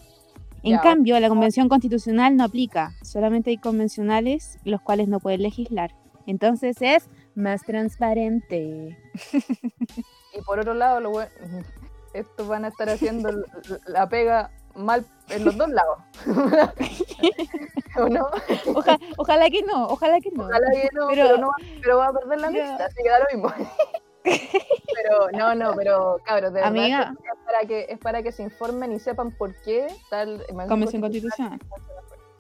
[0.65, 5.93] En cambio, la convención constitucional no aplica, solamente hay convencionales los cuales no pueden legislar.
[6.27, 8.97] Entonces es más transparente.
[10.39, 11.11] y por otro lado, lo
[12.15, 13.31] estos van a estar haciendo
[13.87, 15.99] la pega mal en los dos lados.
[17.99, 18.27] ¿O no?
[19.19, 20.45] ojalá que no, ojalá que no.
[20.45, 21.51] Ojalá que no, pero, no,
[21.83, 23.53] pero va a perder la mixta, así que da lo mismo.
[24.25, 27.13] pero no, no, pero cabros, de verdad Amiga.
[27.13, 31.59] es para que es para que se informen y sepan por qué tal Convención Constitucional.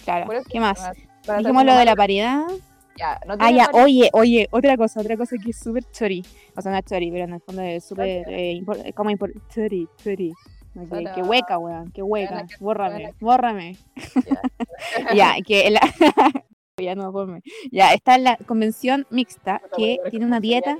[0.04, 0.30] Claro.
[0.48, 0.92] ¿Qué más?
[1.38, 2.46] Dijimos lo de la paridad.
[2.98, 6.22] Ya, no ah, ya, oye, oye, otra cosa, otra cosa que es súper chori.
[6.56, 8.24] O sea, no es chori, pero en el fondo es súper.
[8.28, 8.62] Eh,
[8.94, 9.46] como importante.
[9.54, 10.32] Chori, chori.
[10.74, 12.46] Okay, qué hueca, weón, qué hueca.
[12.58, 13.76] Bórrame, bórrame.
[15.14, 15.80] ya, que la...
[16.78, 17.42] ya no, ponme.
[17.70, 20.78] Ya, está la convención mixta que tiene una dieta.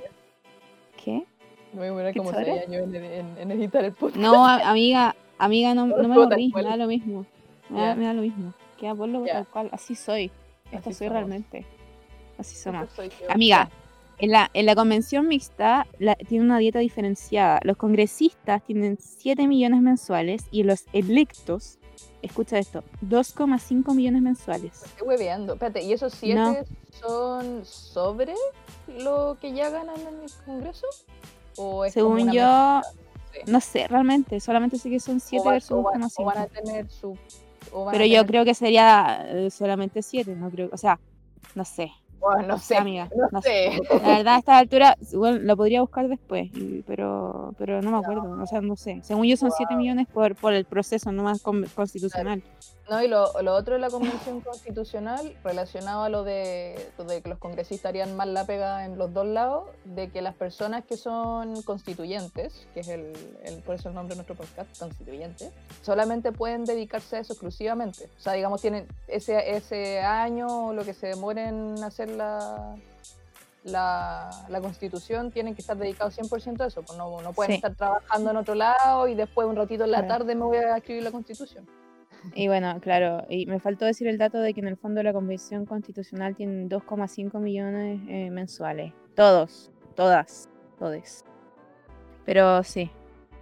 [1.03, 1.25] ¿Qué?
[1.73, 4.17] Voy a poner como 6 años en, editar el podcast.
[4.17, 7.25] No, amiga, amiga, no, no me aburrís, me da lo mismo.
[7.69, 8.53] Me da, me da, lo mismo.
[8.77, 10.31] Queda por lo tal cual, así soy.
[10.71, 11.65] Esto soy realmente.
[12.43, 12.89] Así somos.
[13.29, 13.69] Amiga,
[14.17, 15.87] en la, en la convención mixta
[16.27, 17.61] tiene una dieta diferenciada.
[17.63, 21.79] Los congresistas tienen 7 millones mensuales y los electos,
[22.21, 24.83] escucha esto, 2,5 millones mensuales.
[24.83, 25.53] Estoy hueveando.
[25.53, 28.33] Espérate, ¿y esos 7 son sobre
[28.87, 30.87] lo que ya ganan en el Congreso?
[31.55, 32.81] ¿O Según yo,
[33.47, 36.25] no sé, realmente, solamente sé que son 7 versus 2,5.
[36.25, 37.17] van a tener su...
[37.89, 40.99] Pero yo creo que sería eh, solamente 7, no creo, o sea,
[41.55, 41.91] no sé,
[42.23, 43.09] bueno, no sé, amiga.
[43.31, 43.79] No, sé.
[43.89, 46.49] La verdad, a esta altura, bueno, lo podría buscar después,
[46.87, 48.41] pero, pero no me acuerdo.
[48.41, 49.01] O sea, no sé.
[49.03, 52.41] Según yo, son 7 millones por, por el proceso no más constitucional.
[52.89, 57.29] No, y lo, lo, otro de la convención constitucional, relacionado a lo de, de, que
[57.29, 60.97] los congresistas harían mal la pega en los dos lados, de que las personas que
[60.97, 63.13] son constituyentes, que es el,
[63.45, 65.49] el por eso el nombre de nuestro podcast, constituyentes,
[65.81, 68.09] solamente pueden dedicarse a eso exclusivamente.
[68.17, 72.75] O sea, digamos, tienen ese, ese año o lo que se demoren en hacer la,
[73.63, 77.73] la, la, constitución tienen que estar dedicados 100% a eso, pues no, no pueden estar
[77.75, 81.03] trabajando en otro lado y después un ratito en la tarde me voy a escribir
[81.03, 81.65] la constitución.
[82.35, 85.13] Y bueno, claro, y me faltó decir el dato de que en el fondo la
[85.13, 88.93] Convención Constitucional tiene 2,5 millones eh, mensuales.
[89.15, 91.25] Todos, todas, todes.
[92.25, 92.89] Pero sí,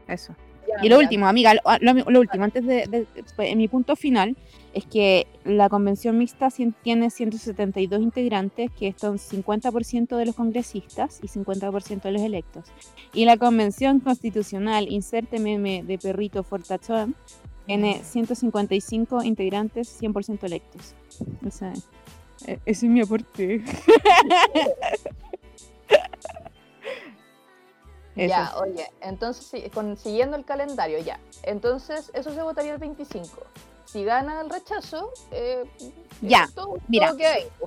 [0.07, 0.35] eso.
[0.81, 4.35] y lo último, amiga, lo, último, antes de, pues, mi punto final,
[4.73, 6.49] es que la convención mixta
[6.81, 12.65] tiene 172 integrantes, que son 50% de los congresistas y 50% de los electos.
[13.13, 17.15] Y la convención constitucional, inserte meme de perrito fortachón,
[17.65, 20.93] tiene 155 integrantes 100% electos.
[21.45, 21.73] O sea,
[22.45, 23.63] e-, ese es mi aporte.
[28.15, 29.51] ya, oye, entonces
[29.97, 31.19] siguiendo el calendario, ya.
[31.43, 33.29] Entonces, eso se votaría el 25.
[33.85, 35.65] Si gana el rechazo, eh,
[36.21, 36.47] ya,
[36.87, 37.13] mira.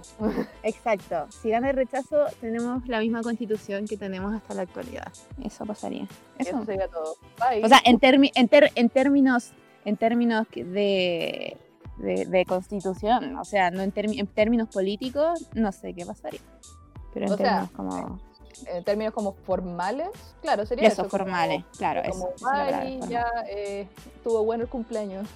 [0.62, 1.26] Exacto.
[1.28, 5.12] Si gana el rechazo, tenemos la misma constitución que tenemos hasta la actualidad.
[5.44, 6.06] Eso pasaría.
[6.38, 7.16] Eso, sería todo.
[7.62, 9.52] O sea, en, en, en términos
[9.84, 11.56] en términos de,
[11.98, 16.40] de, constitución, o sea, no en, en, términos políticos, no sé qué pasaría.
[17.12, 18.20] Pero en términos como...
[18.68, 21.02] En términos como formales, claro, sería eso.
[21.02, 22.02] eso formales, claro.
[22.08, 23.88] Como, ay, ya eh,
[24.22, 25.26] tuvo bueno el cumpleaños.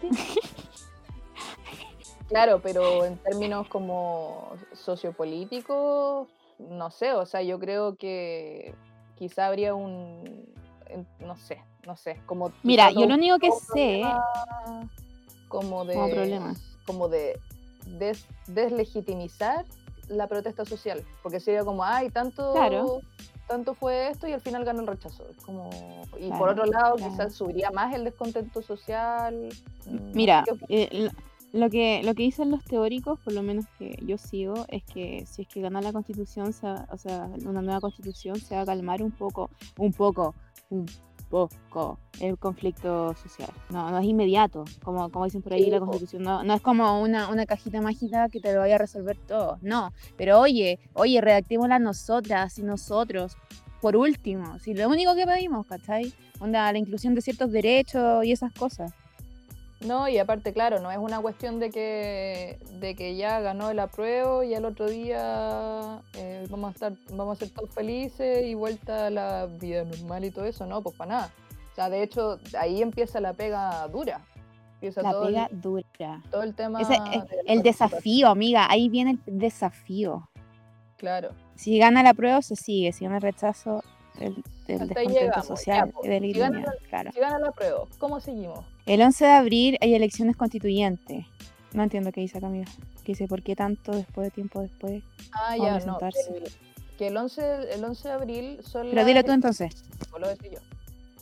[2.28, 8.74] claro, pero en términos como sociopolíticos, no sé, o sea, yo creo que
[9.16, 10.46] quizá habría un,
[11.18, 12.52] no sé, no sé, como...
[12.62, 14.02] Mira, yo lo único que sé...
[15.48, 15.94] Como de...
[15.94, 16.54] Como problema.
[16.84, 17.40] Como de
[18.48, 19.64] deslegitimizar
[20.08, 22.52] la protesta social, porque sería como, ay, tanto...
[22.52, 23.00] Claro.
[23.46, 25.24] Tanto fue esto y al final ganó el rechazo.
[25.44, 25.70] Como...
[26.18, 29.48] Y por otro lado, quizás subiría más el descontento social.
[29.86, 31.08] Mm, Mira, eh,
[31.52, 35.24] lo que, lo que dicen los teóricos, por lo menos que yo sigo, es que
[35.26, 36.52] si es que gana la constitución, o
[36.98, 40.34] sea, una nueva constitución, se va a calmar un poco, un poco,
[40.70, 40.86] un
[41.28, 43.50] poco el conflicto social.
[43.70, 46.22] No, no es inmediato, como, como dicen por ahí la constitución.
[46.22, 49.58] No, no es como una, una cajita mágica que te lo vaya a resolver todo.
[49.62, 53.36] No, pero oye, oye, redactémosla nosotras y nosotros.
[53.80, 56.12] Por último, si lo único que pedimos, ¿cachai?
[56.40, 58.92] Onda, la inclusión de ciertos derechos y esas cosas.
[59.80, 63.78] No, y aparte, claro, no es una cuestión de que, de que ya ganó el
[63.78, 68.54] apruebo y al otro día eh, vamos a estar, vamos a ser todos felices y
[68.54, 71.30] vuelta a la vida normal y todo eso, no, pues para nada.
[71.72, 74.24] O sea, de hecho, ahí empieza la pega dura.
[74.80, 76.22] la pega dura.
[76.30, 76.80] Todo el tema.
[77.46, 80.30] el desafío, amiga, ahí viene el desafío.
[80.96, 81.32] Claro.
[81.54, 82.92] Si gana la prueba, se sigue.
[82.92, 83.82] Si gana el rechazo,
[84.18, 87.12] el, descontento social si gana, claro.
[87.12, 88.64] Si gana la prueba, ¿cómo seguimos?
[88.86, 91.26] El 11 de abril hay elecciones constituyentes.
[91.72, 92.66] No entiendo qué dice Camila.
[93.04, 95.02] Que dice, ¿por qué tanto después de tiempo después?
[95.32, 95.98] Ah, ya, no.
[96.96, 99.74] Que, el, 11, el 11 de abril son Pero dilo tú entonces.
[100.18, 100.60] lo decir yo.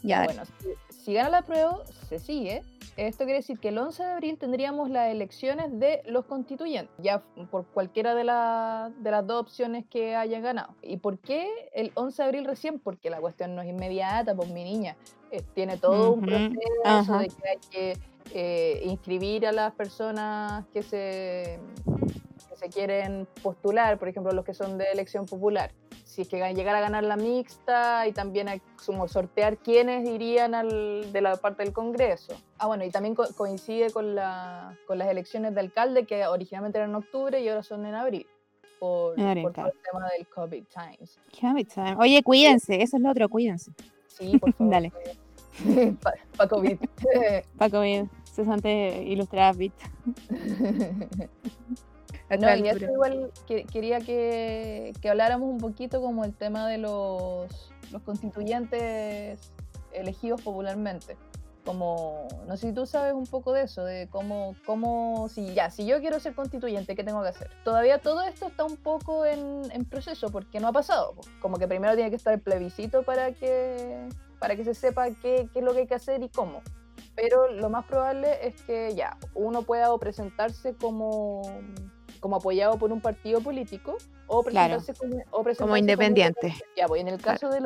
[0.03, 0.43] Ya, bueno,
[0.91, 2.63] si, gana la prueba, se sigue.
[2.99, 7.23] Esto quiere decir que el 11 de abril tendríamos las elecciones de los constituyentes, ya
[7.51, 10.75] por cualquiera de, de las dos opciones que hayan ganado.
[10.83, 12.79] ¿Y por qué el 11 de abril recién?
[12.79, 14.95] Porque la cuestión no es inmediata, pues mi niña.
[15.35, 17.99] Eh, tiene todo un proceso de que hay que
[18.33, 21.59] eh, inscribir a las personas que se,
[22.49, 25.73] que se quieren postular, por ejemplo, los que son de elección popular.
[26.05, 31.13] Si es que llegar a ganar la mixta y también como sortear quiénes irían al,
[31.13, 32.35] de la parte del Congreso.
[32.59, 36.91] Ah, bueno, y también coincide con, la, con las elecciones de alcalde que originalmente eran
[36.91, 38.27] en octubre y ahora son en abril.
[38.79, 41.19] Por, por todo el tema del COVID Times.
[41.41, 41.97] COVID Time.
[41.99, 43.73] Oye, cuídense, eso es lo otro, cuídense.
[44.07, 44.73] Sí, por favor.
[44.73, 44.93] Dale.
[46.37, 46.81] Paco Bit.
[47.59, 49.75] Paco Bit, cesante ilustrada Bit.
[52.39, 56.79] no, y esto igual que, quería que, que, habláramos un poquito como el tema de
[56.79, 59.53] los, los constituyentes
[59.93, 61.17] elegidos popularmente.
[61.65, 65.71] Como, no sé si tú sabes un poco de eso, de cómo, cómo, si ya,
[65.71, 67.49] si yo quiero ser constituyente, ¿qué tengo que hacer?
[67.65, 71.15] Todavía todo esto está un poco en, en proceso porque no ha pasado.
[71.41, 74.07] Como que primero tiene que estar el plebiscito para que
[74.39, 76.63] para que se sepa qué, qué, es lo que hay que hacer y cómo.
[77.15, 81.43] Pero lo más probable es que ya uno pueda presentarse como,
[82.25, 85.23] como apoyado por un partido político o presentarse, como,
[85.59, 86.55] como, independiente.
[86.75, 87.61] ya, pues en el caso de,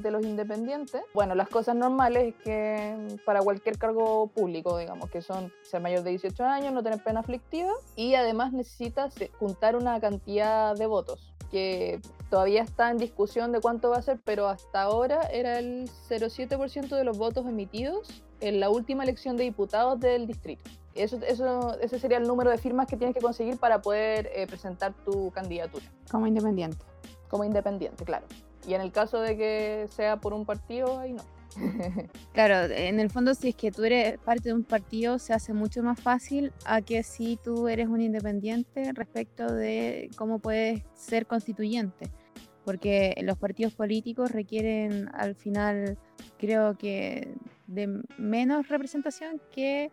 [0.00, 5.20] de, los independientes, bueno, las cosas normales es que para cualquier cargo público, digamos, que
[5.20, 10.00] son ser mayor de 18 años, no tener pena aflictiva y además necesitas juntar una
[10.00, 14.80] cantidad de votos que todavía está en discusión de cuánto va a ser, pero hasta
[14.80, 20.26] ahora era el 0,7% de los votos emitidos en la última elección de diputados del
[20.26, 20.70] distrito.
[20.94, 24.46] Eso, eso, ese sería el número de firmas que tienes que conseguir para poder eh,
[24.46, 25.84] presentar tu candidatura.
[26.10, 26.84] Como independiente.
[27.28, 28.26] Como independiente, claro.
[28.66, 31.22] Y en el caso de que sea por un partido, ahí no.
[32.32, 35.52] Claro, en el fondo si es que tú eres parte de un partido se hace
[35.52, 41.26] mucho más fácil a que si tú eres un independiente respecto de cómo puedes ser
[41.26, 42.08] constituyente,
[42.64, 45.98] porque los partidos políticos requieren al final
[46.38, 47.34] creo que
[47.66, 49.90] de menos representación que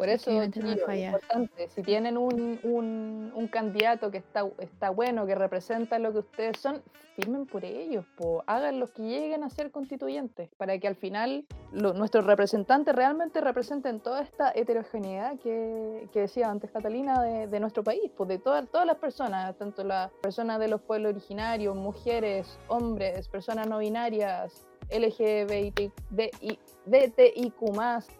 [0.00, 5.98] por eso es importante, si tienen un, un, candidato que está, está bueno, que representa
[5.98, 6.82] lo que ustedes son,
[7.16, 8.42] firmen por ellos, po.
[8.46, 14.00] hagan los que lleguen a ser constituyentes, para que al final nuestros representantes realmente representen
[14.00, 18.70] toda esta heterogeneidad que, que decía antes Catalina de, de, nuestro país, pues de todas,
[18.70, 24.69] todas las personas, tanto las personas de los pueblos originarios, mujeres, hombres, personas no binarias,
[24.90, 25.90] LGBTIQ.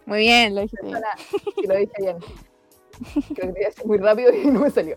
[0.07, 0.99] Muy bien, lo dije bien.
[1.67, 2.19] lo dije bien.
[3.35, 4.97] Creo que muy rápido y no me salió.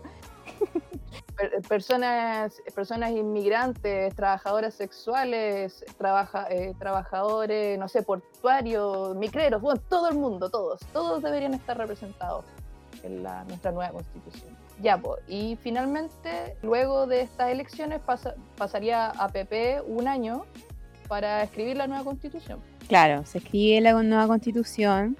[1.68, 10.14] Personas, personas inmigrantes, trabajadoras sexuales, trabaja, eh, trabajadores, no sé, portuarios, micreros, bueno, todo el
[10.16, 12.44] mundo, todos, todos deberían estar representados
[13.02, 14.56] en la, nuestra nueva constitución.
[14.80, 18.00] Ya, pues, y finalmente, luego de estas elecciones
[18.56, 20.44] pasaría a PP un año
[21.08, 22.60] para escribir la nueva constitución.
[22.88, 25.16] Claro, se escribe la nueva constitución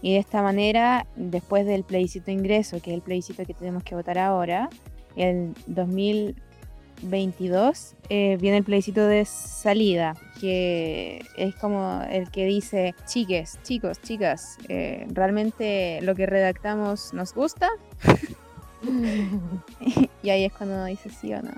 [0.00, 3.94] y de esta manera, después del plebiscito ingreso, que es el plebiscito que tenemos que
[3.94, 4.68] votar ahora,
[5.14, 13.58] el 2022 eh, viene el plebiscito de salida, que es como el que dice, chiques,
[13.62, 17.68] chicos, chicas, eh, ¿realmente lo que redactamos nos gusta?
[20.22, 21.52] y ahí es cuando dice sí o no.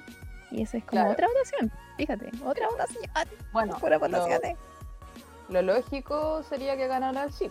[0.51, 3.05] Y eso es como otra votación, fíjate, otra votación.
[3.53, 3.77] Bueno,
[5.49, 7.51] Lo, lógico sería que ganara el sí.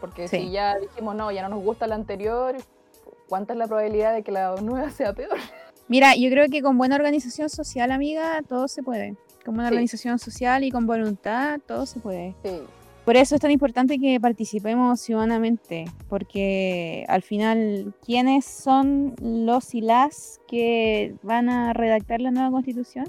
[0.00, 2.56] Porque si ya dijimos, no, ya no nos gusta la anterior,
[3.28, 5.38] ¿cuánta es la probabilidad de que la nueva sea peor?
[5.88, 9.16] Mira, yo creo que con buena organización social, amiga, todo se puede.
[9.44, 12.34] Como una organización social y con voluntad, todo se puede.
[12.44, 12.60] Sí.
[13.04, 19.80] Por eso es tan importante que participemos ciudadanamente, porque al final, ¿quiénes son los y
[19.80, 23.06] las que van a redactar la nueva constitución?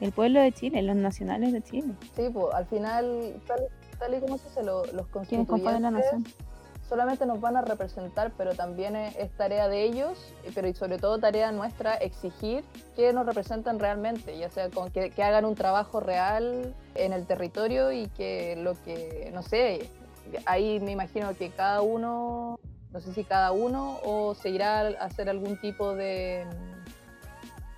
[0.00, 1.94] El pueblo de Chile, los nacionales de Chile.
[2.16, 3.60] Sí, pues al final, tal,
[3.98, 6.24] tal y como se dice, lo, los ¿Quiénes componen la nación?
[6.90, 11.20] solamente nos van a representar, pero también es, tarea de ellos, pero y sobre todo
[11.20, 12.64] tarea nuestra exigir
[12.96, 17.92] que nos representan realmente, ya sea con que, hagan un trabajo real en el territorio
[17.92, 19.88] y que lo que, no sé,
[20.46, 22.58] ahí me imagino que cada uno,
[22.92, 26.44] no sé si cada uno o se irá a hacer algún tipo de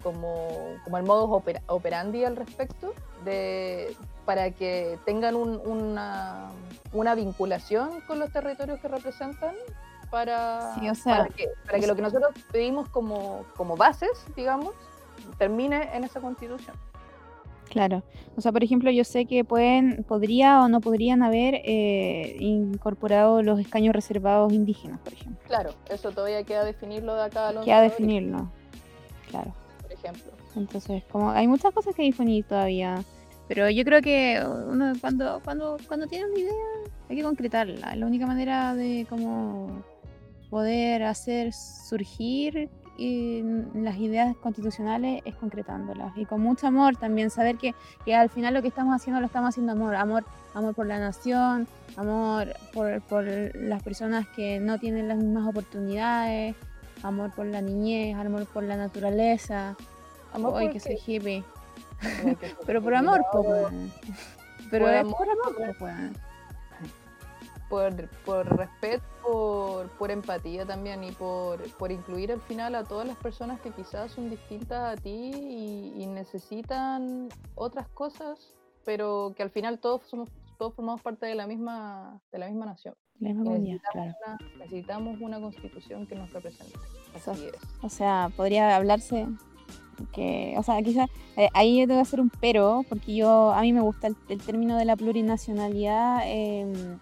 [0.02, 2.94] como, como el modus operandi al respecto,
[3.24, 6.50] de, para que tengan una,
[6.92, 9.54] una, vinculación con los territorios que representan
[10.10, 10.74] para,
[11.04, 14.74] para, que, para que lo que nosotros pedimos como, como bases, digamos,
[15.38, 16.76] termine en esa constitución.
[17.72, 18.02] Claro.
[18.36, 23.42] O sea, por ejemplo, yo sé que pueden, podría o no podrían haber eh, incorporado
[23.42, 25.42] los escaños reservados indígenas, por ejemplo.
[25.46, 28.50] Claro, eso todavía queda definirlo de acá a los Queda definirlo,
[29.30, 29.54] claro.
[30.56, 33.02] Entonces, como hay muchas cosas que definir todavía.
[33.48, 36.52] Pero yo creo que uno cuando, cuando, cuando tiene una idea
[37.08, 37.96] hay que concretarla.
[37.96, 39.82] La única manera de como
[40.48, 47.74] poder hacer surgir las ideas constitucionales es concretándolas y con mucho amor también saber que,
[48.04, 50.24] que, al final lo que estamos haciendo lo estamos haciendo amor amor
[50.54, 56.54] amor por la nación amor por, por las personas que no tienen las mismas oportunidades
[57.02, 59.74] amor por la niñez amor por la naturaleza
[60.32, 61.44] amor Hoy que soy hippie
[62.66, 63.72] pero por amor, pues.
[64.70, 65.16] Pero por es amor,
[65.78, 66.10] por amor.
[67.68, 73.06] Por, por respeto, por, por, empatía también y por, por, incluir al final a todas
[73.06, 75.30] las personas que quizás son distintas a ti
[75.96, 78.52] y, necesitan otras cosas,
[78.84, 80.28] pero que al final todos somos
[80.58, 82.94] todos formamos parte de la misma de la misma nación.
[83.18, 86.78] necesitamos, una, necesitamos, una, constitución que nos represente.
[87.14, 87.82] Así es.
[87.82, 89.26] O sea, podría hablarse
[90.12, 93.60] que, o sea, quizás eh, ahí yo tengo que hacer un pero, porque yo, a
[93.62, 96.98] mí me gusta el, término de la plurinacionalidad em,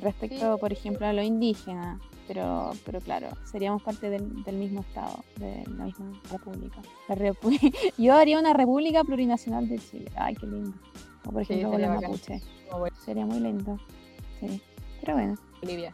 [0.00, 5.64] respecto, por ejemplo, a lo indígena, pero, pero claro, seríamos parte del, mismo Estado, de
[5.76, 6.80] la misma república.
[7.98, 10.72] yo haría una república plurinacional de Chile, ay, qué lindo.
[11.24, 12.40] O por ejemplo, con la mapuche.
[13.04, 13.78] Sería muy lindo,
[14.40, 14.60] sí,
[15.00, 15.34] pero bueno.
[15.60, 15.92] Bolivia,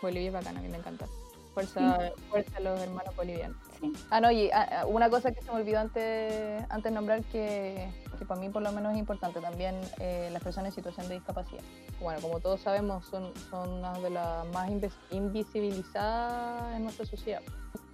[0.00, 1.06] Bolivia es bacana, a mí me encanta.
[1.52, 3.56] Fuerza, fuerza a los hermanos bolivianos.
[4.10, 7.88] Ah, no, y ah, ah, una cosa que se me olvidó antes, antes nombrar que,
[8.18, 11.14] que para mí por lo menos es importante también eh, las personas en situación de
[11.14, 11.62] discapacidad.
[12.00, 14.70] Bueno, como todos sabemos, son, son una de las más
[15.10, 17.42] invisibilizadas en nuestra sociedad.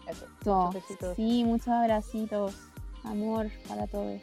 [0.07, 0.75] Eso.
[1.15, 2.57] sí, muchos abracitos,
[3.05, 4.21] amor para todos.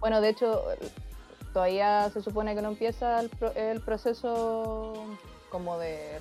[0.00, 0.62] Bueno, de hecho,
[1.52, 4.92] todavía se supone que no empieza el, el proceso
[5.52, 6.18] como de,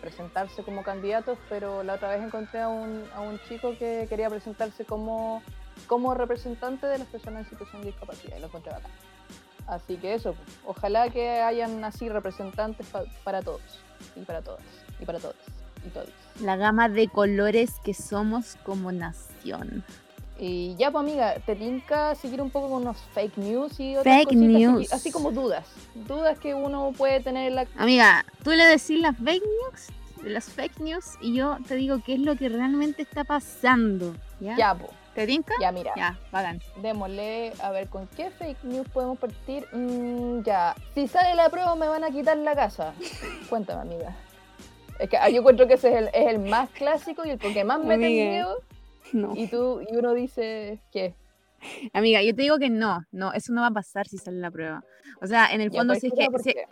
[0.00, 4.30] presentarse como candidatos, pero la otra vez encontré a un, a un chico que quería
[4.30, 5.42] presentarse como,
[5.88, 8.92] como representante de las personas en situación de discapacidad y lo encontré bacán.
[9.66, 12.86] Así que eso, ojalá que hayan así representantes
[13.24, 13.80] para todos
[14.14, 14.62] y para todas
[15.00, 15.36] y para todos
[15.84, 16.08] y todos.
[16.40, 19.84] La gama de colores que somos como nación.
[20.42, 24.24] Y ya, pues amiga, te tinca seguir un poco con unos fake news y otras
[24.24, 24.90] fake news.
[24.90, 25.66] Así, como dudas.
[25.94, 27.66] Dudas que uno puede tener en la...
[27.76, 29.88] Amiga, tú le decís las fake news,
[30.24, 34.14] las fake news, y yo te digo qué es lo que realmente está pasando.
[34.40, 34.88] Ya, ya po.
[35.14, 35.52] ¿Te tinca?
[35.60, 35.92] Ya, mira.
[35.94, 36.62] Ya, vagan.
[36.76, 39.66] Démosle, a ver, ¿con qué fake news podemos partir?
[39.74, 42.94] Mm, ya, si sale la prueba me van a quitar la casa.
[43.50, 44.16] Cuéntame, amiga.
[44.98, 47.64] Es que yo encuentro que ese es el, es el más clásico y el que
[47.64, 47.98] más me
[49.36, 51.14] Y tú, y uno dice, ¿qué?
[51.92, 54.50] Amiga, yo te digo que no, no, eso no va a pasar si sale la
[54.50, 54.82] prueba.
[55.20, 56.26] O sea, en el fondo, si es que.
[56.30, 56.66] ¿por, qué?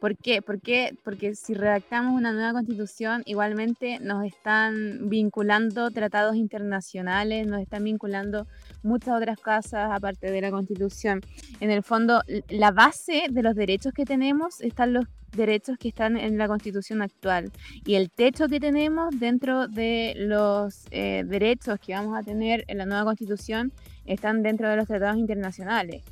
[0.00, 0.42] ¿Por qué?
[0.42, 0.96] ¿Por qué?
[1.02, 8.46] Porque si redactamos una nueva constitución, igualmente nos están vinculando tratados internacionales, nos están vinculando
[8.84, 11.20] muchas otras cosas aparte de la constitución.
[11.60, 16.16] En el fondo, la base de los derechos que tenemos están los derechos que están
[16.16, 17.50] en la constitución actual
[17.84, 22.78] y el techo que tenemos dentro de los eh, derechos que vamos a tener en
[22.78, 23.72] la nueva constitución
[24.04, 26.04] están dentro de los tratados internacionales.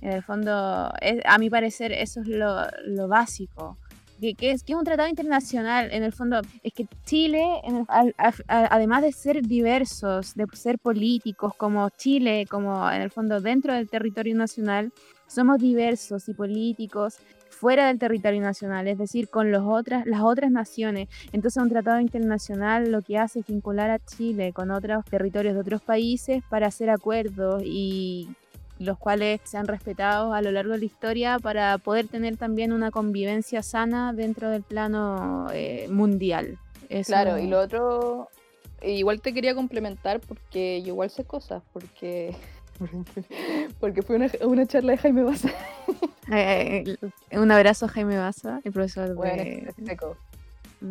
[0.00, 3.78] En el fondo, a mi parecer, eso es lo, básico.
[4.20, 5.92] ¿Qué, es, que es un tratado internacional?
[5.92, 7.44] En el fondo, es que Chile,
[8.48, 13.88] además de ser diversos, de ser políticos como Chile, como en el fondo dentro del
[13.88, 14.92] territorio nacional,
[15.26, 17.18] somos diversos y políticos
[17.56, 21.08] fuera del territorio nacional, es decir, con los otras, las otras naciones.
[21.32, 25.60] Entonces un tratado internacional lo que hace es vincular a Chile con otros territorios de
[25.60, 28.28] otros países para hacer acuerdos y,
[28.78, 32.72] los cuales se han respetado a lo largo de la historia para poder tener también
[32.72, 36.58] una convivencia sana dentro del plano eh, mundial.
[37.04, 38.28] Claro, y lo otro,
[38.82, 42.36] igual te quería complementar porque yo igual sé cosas, porque
[43.80, 45.50] porque fue una, una charla de Jaime Baza.
[46.28, 46.96] Eh,
[47.30, 49.72] un abrazo a Jaime Baza, el profesor de,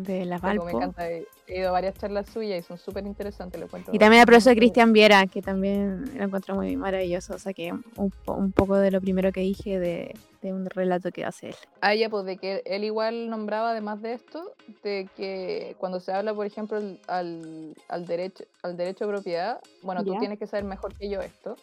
[0.02, 0.64] de la Valpo.
[0.64, 3.60] Me encanta, he ido a varias charlas suyas y son súper interesantes.
[3.92, 7.34] Y también al profesor Cristian Viera, que también lo encuentro muy maravilloso.
[7.34, 11.10] O sea que un, un poco de lo primero que dije de, de, un relato
[11.10, 11.54] que hace él.
[11.80, 16.12] Ah, ya, pues de que él igual nombraba, además de esto, de que cuando se
[16.12, 16.78] habla, por ejemplo,
[17.08, 21.20] al, al derecho, al derecho a propiedad, bueno, tú tienes que saber mejor que yo
[21.20, 21.56] esto,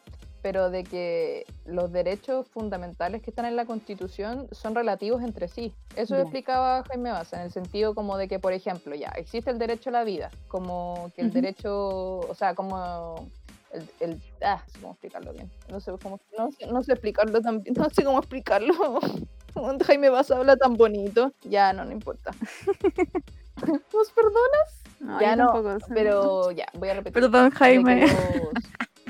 [0.43, 5.73] pero de que los derechos fundamentales que están en la Constitución son relativos entre sí.
[5.95, 9.57] Eso explicaba Jaime Baza, en el sentido como de que, por ejemplo, ya existe el
[9.57, 13.25] derecho a la vida, como que el derecho, o sea, como
[13.71, 15.49] el, el, ah, cómo explicarlo bien.
[15.69, 18.99] No sé cómo, no, no sé explicarlo tan, no sé cómo explicarlo.
[19.85, 21.31] Jaime Baza habla tan bonito.
[21.43, 22.31] Ya, no, no importa.
[23.65, 25.21] ¿Nos perdonas?
[25.21, 25.63] ya no,
[25.93, 27.13] pero ya, voy a repetir.
[27.13, 28.05] Perdón, Jaime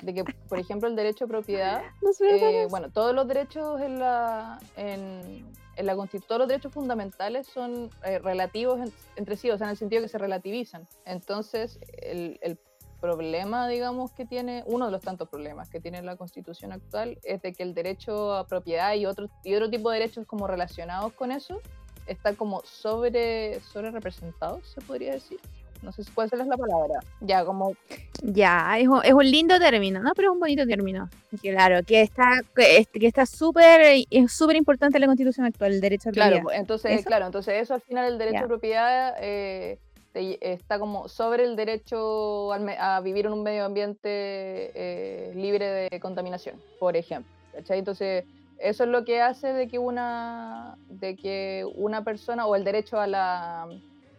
[0.03, 1.81] de que, por ejemplo, el derecho a propiedad,
[2.21, 5.45] eh, bueno, todos los derechos en la, en,
[5.75, 8.79] en la Constitución, todos los derechos fundamentales son eh, relativos
[9.15, 10.87] entre sí, o sea, en el sentido que se relativizan.
[11.05, 12.57] Entonces, el, el
[12.99, 17.41] problema, digamos, que tiene, uno de los tantos problemas que tiene la Constitución actual es
[17.41, 21.13] de que el derecho a propiedad y otro, y otro tipo de derechos como relacionados
[21.13, 21.59] con eso
[22.07, 25.39] está como sobre, sobre representados, se podría decir
[25.83, 27.73] no sé cuál es la palabra, ya como...
[28.21, 30.13] Ya, es un, es un lindo término, ¿no?
[30.15, 31.09] Pero es un bonito término.
[31.41, 36.09] Claro, que está que está súper es súper importante en la constitución actual, el derecho
[36.09, 36.41] a propiedad.
[36.41, 39.77] Claro, entonces, claro, entonces eso al final el derecho a propiedad eh,
[40.13, 46.55] está como sobre el derecho a vivir en un medio ambiente eh, libre de contaminación,
[46.79, 47.31] por ejemplo.
[47.67, 48.23] Entonces,
[48.59, 52.99] eso es lo que hace de que una, de que una persona, o el derecho
[52.99, 53.67] a la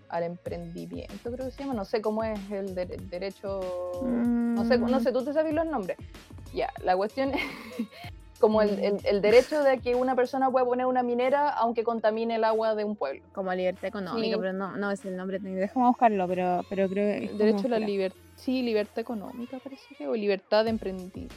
[0.08, 3.60] al emprendimiento, creo que se llama, no sé cómo es el derecho,
[4.02, 5.96] no sé, no sé, tú te sabes los nombres.
[6.52, 7.40] Ya, la cuestión es
[8.38, 12.44] como el, el, derecho de que una persona pueda poner una minera aunque contamine el
[12.44, 13.22] agua de un pueblo.
[13.32, 17.24] Como libertad económica, pero no, no es el nombre, déjame buscarlo, pero, pero creo que...
[17.26, 21.34] El derecho a la libertad, sí, libertad económica parece que, o libertad de, emprendimiento,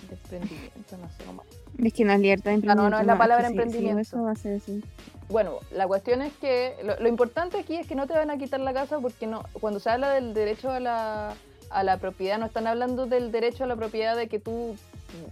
[1.00, 1.44] no sé cómo.
[1.84, 2.72] Es que no es libertad de emprendimiento.
[2.72, 4.00] Ah, no, no, es la palabra emprendimiento.
[4.00, 4.84] eso va a ser así.
[5.30, 8.60] Bueno, la cuestión es que lo, importante aquí es que no te van a quitar
[8.60, 11.36] la casa porque no, cuando se habla del derecho a la,
[11.70, 14.76] a la propiedad, no están hablando del derecho a la propiedad de que tú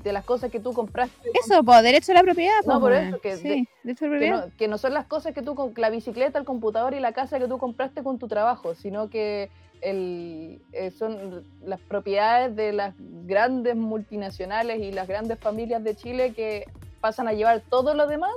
[0.04, 1.30] de las cosas que tú compraste.
[1.34, 2.54] Eso, pues, derecho a la propiedad.
[2.66, 5.90] no, por eso, que, sí, que, no, que, no, son las cosas que tú, la
[5.90, 9.50] bicicleta, el computador y la casa que tú compraste con tu trabajo, sino que
[9.82, 16.34] el, eh, son las propiedades de las grandes multinacionales y las grandes familias de Chile
[16.34, 16.66] que
[17.02, 18.36] pasan a llevar todo lo demás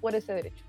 [0.00, 0.64] por ese derecho.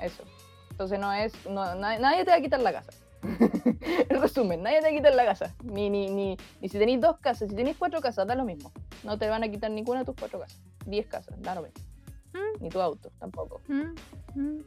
[0.00, 0.22] Eso.
[0.70, 2.92] Entonces no es, nadie, te va a quitar la casa.
[3.22, 5.54] en resumen, nadie te va a quitar la casa.
[5.64, 8.70] Ni, ni, ni, ni si tenéis dos casas, si tenéis cuatro casas, da lo mismo.
[9.02, 10.60] No te van a quitar ninguna de tus cuatro casas.
[10.86, 11.82] Diez casas, da lo mismo.
[12.32, 12.62] Mm.
[12.62, 13.60] Ni tu auto, tampoco.
[13.68, 13.94] Mm,
[14.34, 14.64] mm.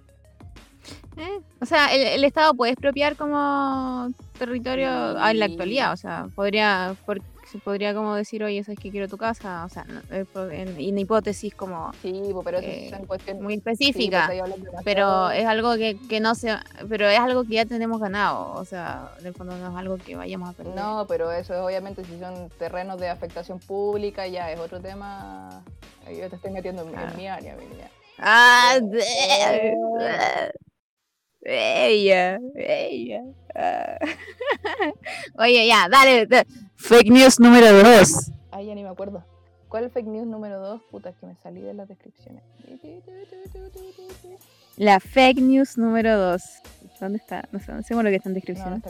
[1.18, 4.90] Eh, o sea, el, Estado puede expropiar como territorio
[5.28, 6.96] en la actualidad, o sea, podría,
[7.52, 11.54] se podría como decir, oye, es que quiero tu casa, o sea, en, en, hipótesis
[11.54, 11.92] como...
[12.02, 13.42] Sí, pero eso es en cuestión...
[13.42, 14.32] Muy específica,
[14.86, 16.56] pero es algo que, que, no se...
[16.88, 19.98] Pero es algo que ya tenemos ganado, o sea, en el fondo no es algo
[19.98, 20.76] que vayamos a perder.
[20.76, 25.62] No, pero eso obviamente si son terrenos de afectación pública ya es otro tema...
[26.08, 27.66] Yo te estoy metiendo en, mi área, mi
[28.18, 28.80] Ah,
[31.44, 33.24] Ella, ella.
[33.56, 33.98] Ah.
[35.38, 36.28] Oye, ya, dale,
[36.76, 38.32] Fake news número 2.
[38.52, 39.24] Ay, ya ni me acuerdo.
[39.70, 40.82] ¿Cuál fake news número 2?
[40.92, 42.44] Puta, que me salí de las descripciones.
[44.76, 46.42] La fake news número 2.
[47.00, 47.48] ¿Dónde está?
[47.52, 48.84] No sé, no sé lo que está en descripción.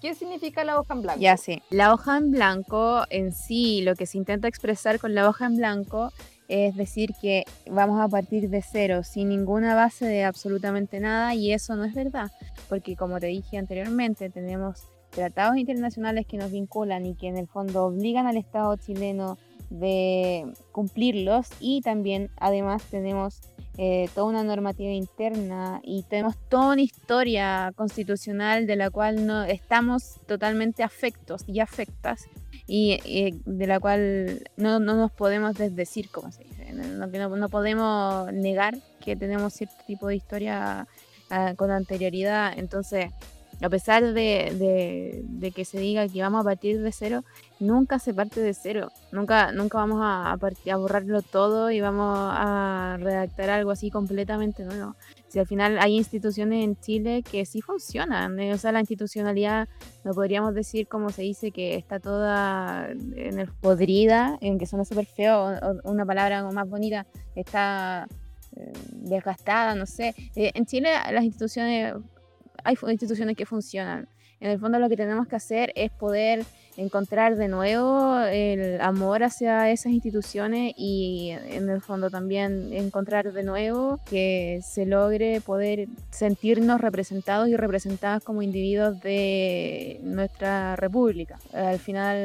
[0.00, 1.20] ¿Qué significa la hoja en blanco?
[1.20, 1.62] Ya sé.
[1.70, 5.56] La hoja en blanco en sí, lo que se intenta expresar con la hoja en
[5.56, 6.12] blanco
[6.52, 11.50] es decir que vamos a partir de cero, sin ninguna base de absolutamente nada, y
[11.50, 12.30] eso no es verdad,
[12.68, 17.46] porque como te dije anteriormente, tenemos tratados internacionales que nos vinculan y que en el
[17.46, 19.38] fondo obligan al Estado chileno
[19.70, 23.40] de cumplirlos y también además tenemos
[23.78, 29.44] eh, toda una normativa interna y tenemos toda una historia constitucional de la cual no
[29.44, 32.28] estamos totalmente afectos y afectas
[32.66, 36.72] y, de la cual no, no, nos podemos desdecir, como se dice.
[36.72, 40.86] No, no, no, podemos negar que tenemos cierto tipo de historia
[41.30, 42.52] ah, con anterioridad.
[42.56, 43.10] Entonces,
[43.60, 47.24] a pesar de, que se diga que vamos a partir de cero,
[47.60, 48.90] nunca se parte de cero.
[49.12, 54.96] Nunca, nunca vamos a, a, borrarlo todo y vamos a redactar algo así completamente nuevo.
[55.32, 59.66] Si al final hay instituciones en Chile que sí funcionan, eh, o sea, la institucionalidad
[60.04, 64.84] no podríamos decir como se dice que está toda en el podrida, en que suena
[64.84, 68.06] súper feo, una palabra más bonita, está
[68.54, 70.14] eh, desgastada, no sé.
[70.36, 71.94] Eh, en Chile las instituciones
[72.62, 74.10] hay instituciones que funcionan.
[74.38, 76.44] En el fondo lo que tenemos que hacer es poder
[76.76, 83.42] encontrar de nuevo el amor hacia esas instituciones y en el fondo también encontrar de
[83.42, 91.38] nuevo que se logre poder sentirnos representados y representadas como individuos de nuestra república.
[91.52, 92.16] Al final,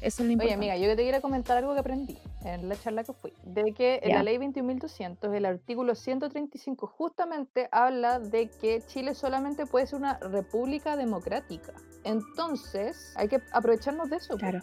[0.00, 0.44] eso es lo importante.
[0.44, 3.72] Oye, amiga, yo te quiero comentar algo que aprendí en la charla que fui, de
[3.72, 9.86] que en la ley 21.200, el artículo 135 justamente habla de que Chile solamente puede
[9.86, 11.72] ser una república democrática.
[12.04, 13.40] Entonces, hay que
[13.80, 14.36] aprovecharnos de eso.
[14.36, 14.60] Claro.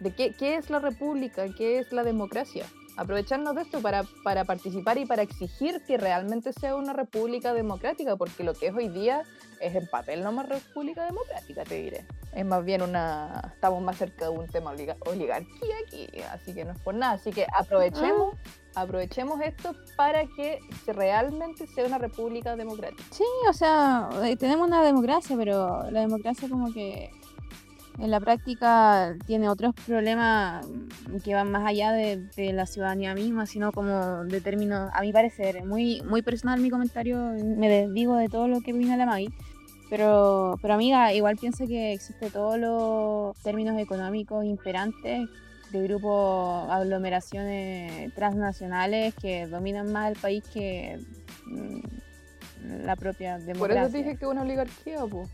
[0.00, 2.66] De qué, qué es la república, qué es la democracia
[2.98, 8.16] aprovecharnos de esto para, para, participar y para exigir que realmente sea una república democrática,
[8.16, 9.22] porque lo que es hoy día
[9.60, 12.04] es en papel no más república democrática, te diré.
[12.34, 13.52] Es más bien una...
[13.54, 17.12] Estamos más cerca de un tema oligarquía aquí, así que no es por nada.
[17.12, 18.34] Así que aprovechemos,
[18.74, 18.82] ah.
[18.82, 20.58] aprovechemos esto para que
[20.88, 23.04] realmente sea una república democrática.
[23.12, 27.12] Sí, o sea, eh, tenemos una democracia, pero la democracia como que
[27.98, 30.64] en la práctica tiene otros problemas
[31.24, 35.64] que van más allá de, la ciudadanía misma, sino como de términos, a mi parecer,
[35.64, 39.28] muy, muy personal mi comentario, me desdigo de todo lo que viene a la MAI,
[39.90, 45.28] pero, pero amiga, igual pienso que existe todos los términos económicos imperantes
[45.72, 50.98] de grupos, aglomeraciones transnacionales que dominan más el país que
[51.46, 51.80] mm,
[52.84, 53.58] la propia democracia.
[53.58, 55.28] Por eso dije que una oligarquía, pues.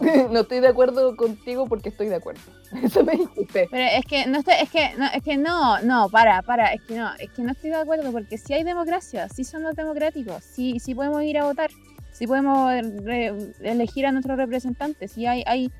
[0.30, 2.40] no estoy de acuerdo contigo porque estoy de acuerdo.
[2.82, 3.68] Eso me dijiste.
[3.70, 6.82] Pero es que no estoy, es que no, es que no, no, para, para, es
[6.82, 10.42] que no, es que no estoy de acuerdo porque si hay democracia, si somos democráticos,
[10.44, 11.70] si, si podemos ir a votar,
[12.12, 12.72] si podemos
[13.60, 15.70] elegir a nuestros representantes, si hay, hay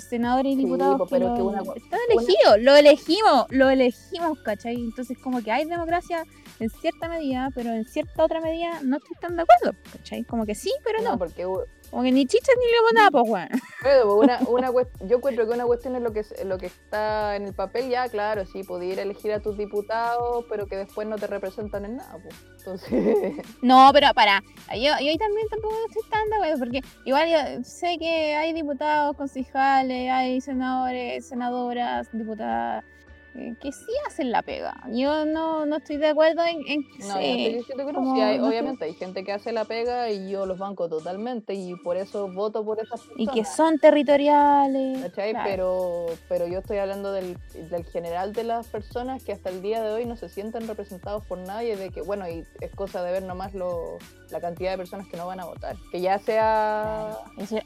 [0.00, 4.74] senadores y diputados pero que, están elegidos, lo elegimos, lo elegimos, ¿cachai?
[4.74, 6.24] Entonces como que hay democracia
[6.60, 10.24] en cierta medida, pero en cierta otra medida no estoy tan de acuerdo, ¿cachai?
[10.24, 11.12] Como que sí, pero no.
[11.12, 11.18] no.
[11.18, 11.46] porque
[11.92, 13.48] como que ni chichas ni nada, pues, weón.
[13.82, 14.70] Pero una, una
[15.06, 18.08] yo encuentro que una cuestión es lo que, lo que está en el papel, ya,
[18.08, 21.84] claro, sí, podía ir a elegir a tus diputados, pero que después no te representan
[21.84, 22.34] en nada, pues.
[22.60, 23.36] Entonces.
[23.60, 27.62] No, pero para, yo, yo ahí también tampoco estoy tan de acuerdo, porque igual yo
[27.62, 32.84] sé que hay diputados, concejales, hay senadores, senadoras, diputadas
[33.32, 34.74] que sí hacen la pega.
[34.90, 38.14] Yo no, no estoy de acuerdo en, en no, estoy diciendo que no.
[38.22, 41.96] hay, obviamente hay gente que hace la pega y yo los banco totalmente y por
[41.96, 43.18] eso voto por esas personas.
[43.18, 45.10] Y que son territoriales.
[45.44, 47.38] Pero, pero yo estoy hablando del,
[47.70, 51.24] del, general de las personas que hasta el día de hoy no se sienten representados
[51.24, 53.98] por nadie, de que bueno, y es cosa de ver nomás lo,
[54.32, 55.76] la cantidad de personas que no van a votar.
[55.90, 57.16] Que ya sea...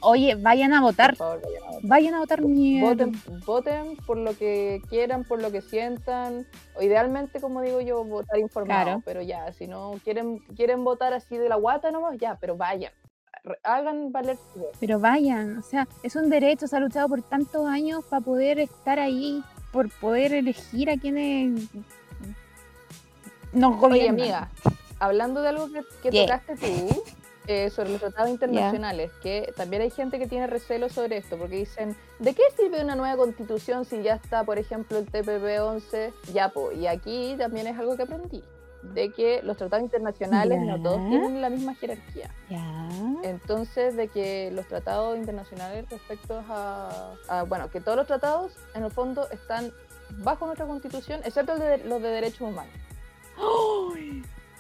[0.01, 1.17] Oye, vayan a votar.
[1.83, 2.41] vayan a votar.
[2.43, 3.13] Voten,
[3.47, 6.47] voten por lo que quieran, por lo que sientan.
[6.75, 9.03] O idealmente, como digo yo, votar informado.
[9.05, 12.93] Pero ya, si no quieren, quieren votar así de la guata nomás, ya, pero vayan.
[13.63, 14.39] Hagan valer.
[14.81, 18.59] Pero vayan, o sea, es un derecho, se ha luchado por tantos años para poder
[18.59, 19.41] estar ahí,
[19.73, 21.69] por poder elegir a quienes
[23.53, 24.15] nos gobiernan.
[24.15, 24.51] Oye, amiga,
[24.99, 25.69] hablando de algo
[26.03, 27.03] que, tocaste tú,
[27.49, 31.57] eh, sobre los tratados internacionales, que también hay gente que tiene recelo sobre esto, porque
[31.57, 36.13] dicen, ¿de qué sirve una nueva constitución si ya está, por ejemplo, el TPP-11?
[36.33, 38.43] Ya, y aquí también es algo que aprendí,
[38.83, 42.31] de que los tratados internacionales no todos tienen la misma jerarquía.
[43.23, 48.91] Entonces, de que los tratados internacionales respecto a, bueno, que todos los tratados, en el
[48.91, 49.73] fondo, están
[50.19, 52.75] bajo nuestra constitución, excepto los de derechos humanos.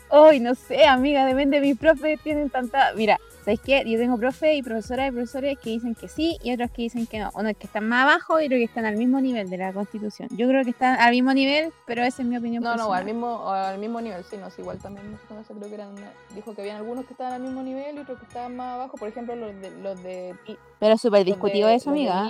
[0.08, 2.92] Hoy no sé, amiga, depende de mis profes, tienen tanta.
[2.94, 3.84] Mira, ¿sabes qué?
[3.86, 7.06] Yo tengo profe y profesoras y profesores que dicen que sí y otros que dicen
[7.06, 7.30] que no.
[7.34, 10.28] Unos que están más abajo y otros que están al mismo nivel de la constitución.
[10.32, 12.62] Yo creo que están al mismo nivel, pero esa es mi opinión.
[12.62, 15.74] No, no, al mismo, al mismo nivel, sí, no, igual también no sé, creo que
[15.74, 15.94] eran.
[16.34, 18.96] Dijo que habían algunos que estaban al mismo nivel y otros que estaban más abajo,
[18.96, 19.70] por ejemplo, los de.
[19.82, 20.34] Los de
[20.78, 22.28] pero súper discutido eso, amiga.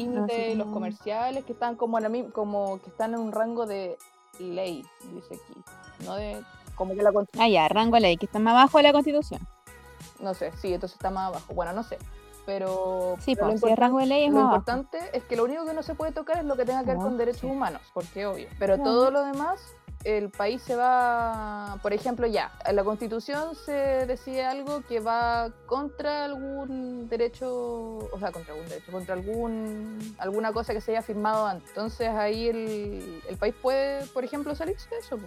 [0.55, 1.99] Los, comerciales que están como,
[2.33, 3.97] como que están en un rango de
[4.39, 6.05] ley, dice aquí.
[6.05, 6.43] No de
[6.77, 9.41] como que la Ah, ya, rango ley, que está más abajo de la Constitución.
[10.21, 11.53] No sé, sí, entonces está más abajo.
[11.55, 11.99] Bueno, no sé.
[12.47, 15.67] Pero, sí, pues, si el rango de ley es lo importante es que lo único
[15.67, 18.25] que no se puede tocar es lo que tenga que ver con derechos humanos, porque
[18.25, 18.47] obvio.
[18.61, 19.75] Pero todo lo demás
[20.07, 25.51] el país se va, por ejemplo, ya, en la constitución se decide algo que va
[25.67, 31.03] contra algún derecho, o sea, contra algún derecho, contra algún alguna cosa que se haya
[31.03, 31.69] firmado antes.
[31.71, 35.19] Entonces ahí el, el país puede, por ejemplo, salirse de eso.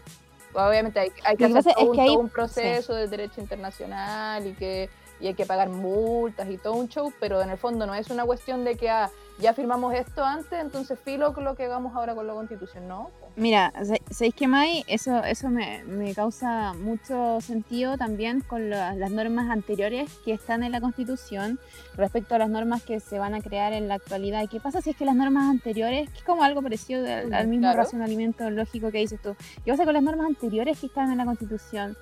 [0.54, 4.90] Obviamente hay, que hacer todo, un, proceso de derecho internacional y que
[5.20, 8.10] y hay que pagar multas y todo un show, pero en el fondo no es
[8.10, 11.96] una cuestión de que ah, ya firmamos esto antes, entonces filo con lo que hagamos
[11.96, 13.12] ahora con la constitución, ¿no?
[13.36, 13.72] Mira,
[14.12, 14.84] ¿sabéis que May?
[14.88, 20.72] Eso, eso me, me, causa mucho sentido también con las normas anteriores que están en
[20.72, 21.60] la constitución
[21.96, 24.44] respecto a las normas que se van a crear en la actualidad.
[24.44, 27.48] ¿Y qué pasa si es que las normas anteriores, que es como algo parecido al,
[27.48, 31.18] mismo racionamiento lógico que dices tú, qué pasa con las normas anteriores que están en
[31.18, 31.96] la constitución?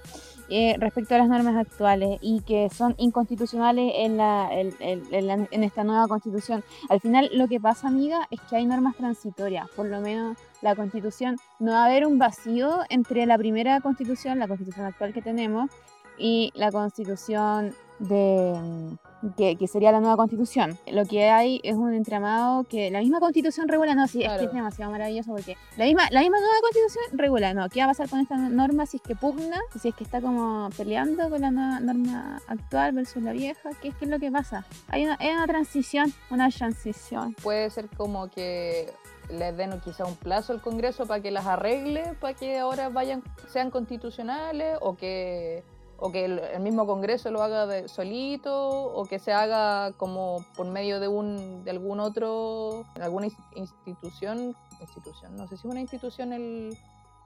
[0.49, 6.07] Eh, respecto a las normas actuales y que son inconstitucionales en, la, en, esta nueva
[6.07, 6.63] constitución.
[6.87, 10.73] Al final lo que pasa, amiga, es que hay normas transitorias, por lo menos la
[10.75, 15.21] constitución, no va a haber un vacío entre la primera constitución, la constitución actual que
[15.21, 15.69] tenemos,
[16.17, 18.97] y la constitución de,
[19.35, 20.77] que, sería la nueva constitución.
[20.91, 24.45] Lo que hay es un entramado que la misma constitución regula, no, sí, es que
[24.45, 27.87] es demasiado maravilloso porque la misma, la misma nueva constitución regula, no, ¿qué va a
[27.89, 31.41] pasar con esta norma si es que pugna, si es que está como peleando con
[31.41, 33.69] la nueva norma actual versus la vieja?
[33.81, 34.65] ¿Qué, es lo que pasa?
[34.89, 37.35] Hay una, hay una transición, una transición.
[37.41, 38.93] Puede ser como que
[39.29, 43.23] les den quizá un plazo al Congreso para que las arregle, para que ahora vayan,
[43.47, 45.63] sean constitucionales o que
[45.99, 50.67] o que el, mismo Congreso lo haga de, solito, o que se haga como por
[50.67, 56.33] medio de un de algún otro, alguna institución, institución, no sé si es una institución
[56.33, 56.77] el,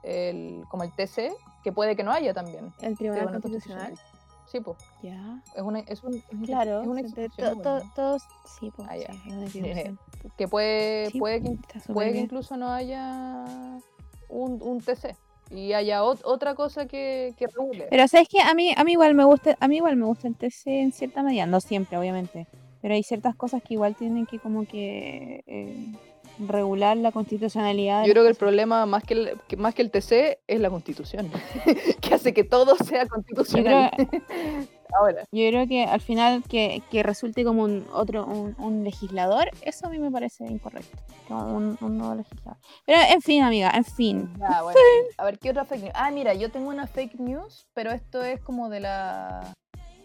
[0.02, 2.72] el, como el TC, que puede que no haya también.
[2.80, 3.94] El Tribunal Constitucional.
[4.46, 4.76] Sí, pues.
[5.02, 5.42] Ya.
[5.54, 7.62] Es una, es un, claro, es una institución.
[7.94, 8.88] todos, sí, pues.
[8.88, 8.96] Ah,
[10.36, 11.58] que puede, puede, que,
[11.92, 13.44] puede que incluso no haya
[14.28, 15.16] un, un TC
[15.54, 17.86] y haya otra cosa que, que regule.
[17.90, 20.28] Pero sabes que a mí, a mí igual me gusta, a mí igual me gusta
[20.28, 22.46] el TC en cierta medida, no siempre, obviamente.
[22.80, 25.92] Pero hay ciertas cosas que igual tienen que como que eh,
[26.38, 28.04] regular la constitucionalidad.
[28.04, 31.30] Yo creo que el problema más que el, más que el TC es la constitución,
[32.00, 33.90] que hace que todo sea constitucional.
[35.32, 39.90] Yo creo que al final que, que resulte como un otro un, legislador, eso a
[39.90, 40.98] mí me parece incorrecto.
[41.28, 42.58] Como un, nuevo legislador.
[42.84, 44.32] Pero en fin, amiga, en fin.
[45.18, 45.92] a ver, ¿qué otra fake news?
[45.94, 49.54] Ah, mira, yo tengo una fake news, pero esto es como de la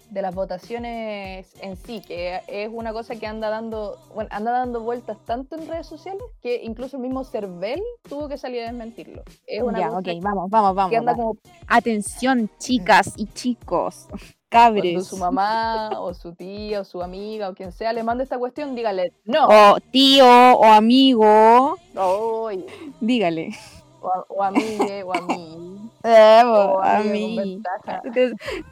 [0.09, 4.81] de las votaciones en sí, que es una cosa que anda dando, bueno, anda dando
[4.81, 9.23] vueltas tanto en redes sociales que incluso el mismo Cervel tuvo que salir a desmentirlo.
[9.45, 11.37] Es una ya, ok, vamos, vamos, vamos.
[11.67, 14.07] Atención, chicas y chicos.
[14.49, 14.93] Cabres.
[14.93, 18.37] Cuando su mamá o su tía o su amiga o quien sea le manda esta
[18.37, 19.47] cuestión, dígale no.
[19.47, 21.77] O tío o amigo.
[23.01, 23.49] Dígale.
[23.99, 25.21] O, a, mí, o a
[26.03, 27.61] a mí.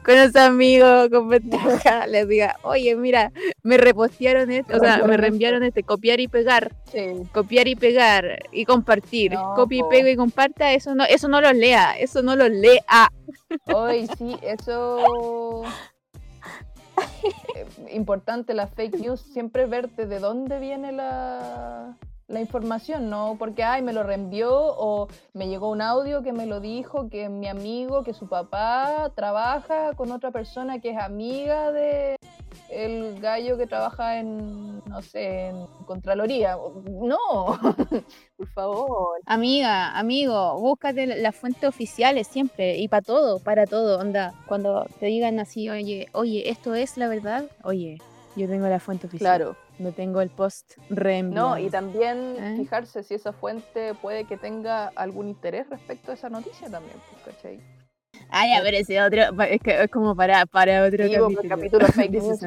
[0.04, 5.16] Con, los amigos con ventaja les diga, oye, mira, me repostearon esto, o sea, me
[5.16, 6.72] reenviaron este, copiar y pegar.
[7.32, 9.34] Copiar y pegar y compartir.
[9.54, 13.10] Copia y pega y comparta, eso no, eso no lo lea, eso no lo lea.
[13.72, 15.62] Hoy sí, eso
[17.54, 21.96] eh, importante la fake news, siempre verte de dónde viene la,
[22.28, 26.46] la información, no porque, ay, me lo reenvió o me llegó un audio que me
[26.46, 31.70] lo dijo, que mi amigo, que su papá trabaja con otra persona que es amiga
[31.70, 32.16] de
[32.68, 36.56] el gallo que trabaja en, no sé, en Contraloría.
[36.84, 37.46] No,
[38.36, 39.20] por favor.
[39.26, 44.34] Amiga, amigo, búscate las fuentes oficiales siempre y para todo, para todo, onda.
[44.46, 47.98] Cuando te digan así, oye, oye, esto es la verdad, oye,
[48.34, 49.38] yo tengo la fuente oficial.
[49.38, 49.65] Claro.
[49.78, 51.50] No tengo el post reenviado.
[51.50, 52.54] No, y también ¿Eh?
[52.56, 57.36] fijarse si esa fuente puede que tenga algún interés respecto a esa noticia también, pues,
[57.36, 57.60] ¿cachai?
[58.30, 61.48] Ay, a ver, ese otro, es, que es como para, para otro capítulo.
[61.48, 62.42] capítulo fake news.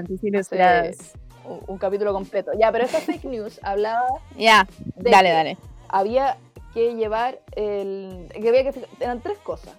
[1.46, 2.52] un, un, capítulo completo.
[2.60, 4.08] Ya, pero esta fake news hablaba.
[4.36, 5.58] Ya, dale, dale.
[5.88, 6.38] Había
[6.74, 8.28] que llevar el.
[8.34, 9.76] que había que eran tres cosas.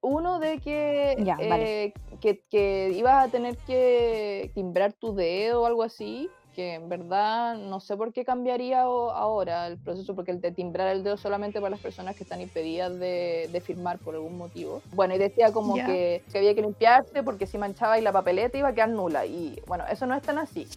[0.00, 5.84] Uno de que, eh, que, que ibas a tener que timbrar tu dedo o algo
[5.84, 10.52] así que en verdad no sé por qué cambiaría ahora el proceso, porque el de
[10.52, 14.36] timbrar el dedo solamente para las personas que están impedidas de, de firmar por algún
[14.36, 14.82] motivo.
[14.92, 18.58] Bueno, y decía como que, que, había que limpiarse porque si manchaba y la papeleta
[18.58, 19.26] iba a quedar nula.
[19.26, 20.68] Y bueno, eso no es tan así.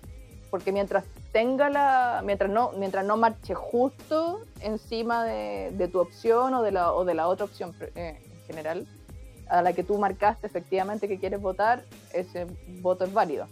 [0.50, 2.22] Porque mientras tenga la.
[2.24, 7.04] mientras no, mientras no marche justo encima de, de tu opción o de la, o
[7.04, 8.88] de la otra opción eh, en general,
[9.50, 12.48] a la que tú marcaste efectivamente que quieres votar, ese
[12.82, 13.48] voto es válido.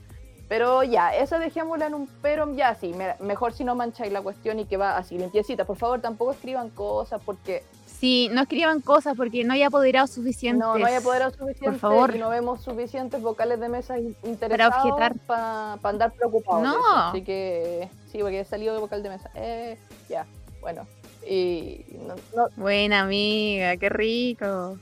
[0.49, 4.59] Pero ya, esa dejémosla en un pero ya sí, mejor si no mancháis la cuestión
[4.59, 5.65] y que va así limpiecita.
[5.65, 10.59] Por favor, tampoco escriban cosas porque Sí, no escriban cosas porque no hay apoderados suficientes.
[10.59, 12.13] No, no hay apoderados suficientes Por favor.
[12.15, 15.15] y no vemos suficientes vocales de mesa in- interesados objetar.
[15.25, 16.63] para andar preocupados.
[16.63, 16.75] No.
[17.09, 19.31] Así que sí, porque he salido de vocal de mesa.
[19.35, 19.77] Eh,
[20.09, 20.25] ya,
[20.59, 20.85] bueno.
[21.27, 24.77] Y no, no, Buena amiga, qué rico.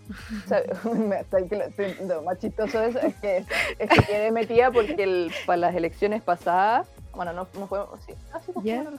[2.07, 3.45] Lo- más chistoso eso es que,
[3.79, 8.13] es que quedé metida porque el- para las elecciones pasadas, bueno, no, no fue, sí,
[8.33, 8.51] ah, sí,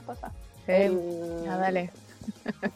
[0.05, 0.33] pasadas.
[0.67, 1.89] Eh, El- ah, dale.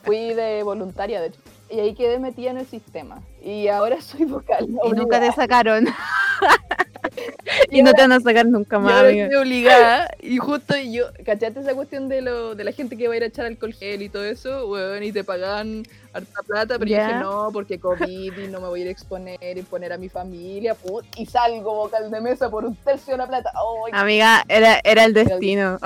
[0.03, 1.39] Fui de voluntaria, de hecho.
[1.69, 3.21] Y ahí quedé metida en el sistema.
[3.41, 4.67] Y ahora soy vocal.
[4.83, 5.85] Y nunca te sacaron.
[7.71, 9.23] y no te van a sacar nunca Y más, ahora amiga.
[9.25, 10.09] estoy obligada.
[10.21, 13.23] Y justo yo, ¿cachaste esa cuestión de lo de la gente que va a ir
[13.23, 14.67] a echar alcohol gel y todo eso?
[14.67, 17.07] Weón, y te pagan harta plata, pero yo Ya.
[17.07, 19.97] dije no, porque COVID y no me voy a ir a exponer y poner a
[19.97, 20.73] mi familia.
[20.75, 23.51] put, y salgo vocal de mesa por un tercio de la plata.
[23.53, 25.77] ¡Ay, Amiga, era, era el destino.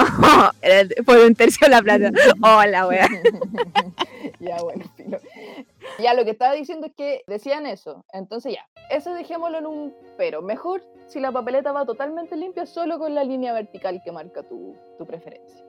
[0.61, 2.11] era el- por un tercio de la plata.
[2.41, 3.07] Hola, wea.
[4.39, 5.19] ya, bueno, filo.
[5.99, 8.05] Ya, lo que estaba diciendo es que decían eso.
[8.13, 10.41] Entonces, ya, eso dejémoslo en un pero.
[10.41, 14.75] Mejor si la papeleta va totalmente limpia, solo con la línea vertical que marca tu,
[14.97, 15.65] tu preferencia.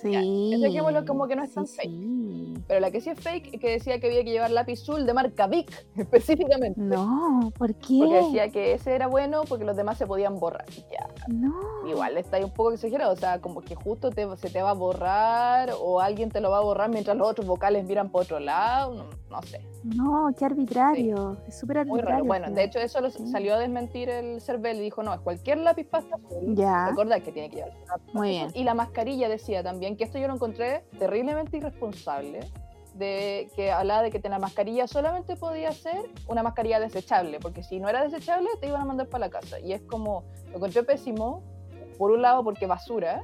[0.00, 0.56] Sí.
[0.60, 1.90] dejémoslo como que no es sí, tan fake.
[1.90, 2.54] sí.
[2.68, 5.04] Pero la que sí es fake es que decía que había que llevar lápiz azul
[5.04, 6.80] de marca Bic, específicamente.
[6.80, 7.98] No, ¿por qué?
[7.98, 10.66] Porque decía que ese era bueno porque los demás se podían borrar.
[10.90, 11.52] Ya, No.
[11.88, 13.12] igual está ahí un poco exagerado.
[13.12, 16.50] O sea, como que justo te- se te va a borrar o alguien te lo
[16.50, 18.94] va a borrar mientras los otros vocales miran por otro lado.
[18.94, 19.60] No, no sé.
[19.82, 21.38] No, qué arbitrario.
[21.48, 22.10] Es súper Muy arbitrario.
[22.10, 22.24] raro.
[22.26, 25.58] Bueno, de hecho, eso lo salió a desmentir el Cervel y dijo: no, es cualquier
[25.58, 26.54] lápiz pasta azul.
[26.54, 26.88] Ya.
[26.90, 27.72] Recordad que tiene que llevar
[28.12, 28.48] Muy bien.
[28.54, 32.40] Y la mascarilla decía también que esto yo lo encontré terriblemente irresponsable.
[32.94, 37.78] De que hablaba de que la mascarilla solamente podía ser una mascarilla desechable, porque si
[37.78, 39.60] no era desechable te iban a mandar para la casa.
[39.60, 41.40] Y es como, lo encontré pésimo,
[41.98, 43.22] por un lado porque basura,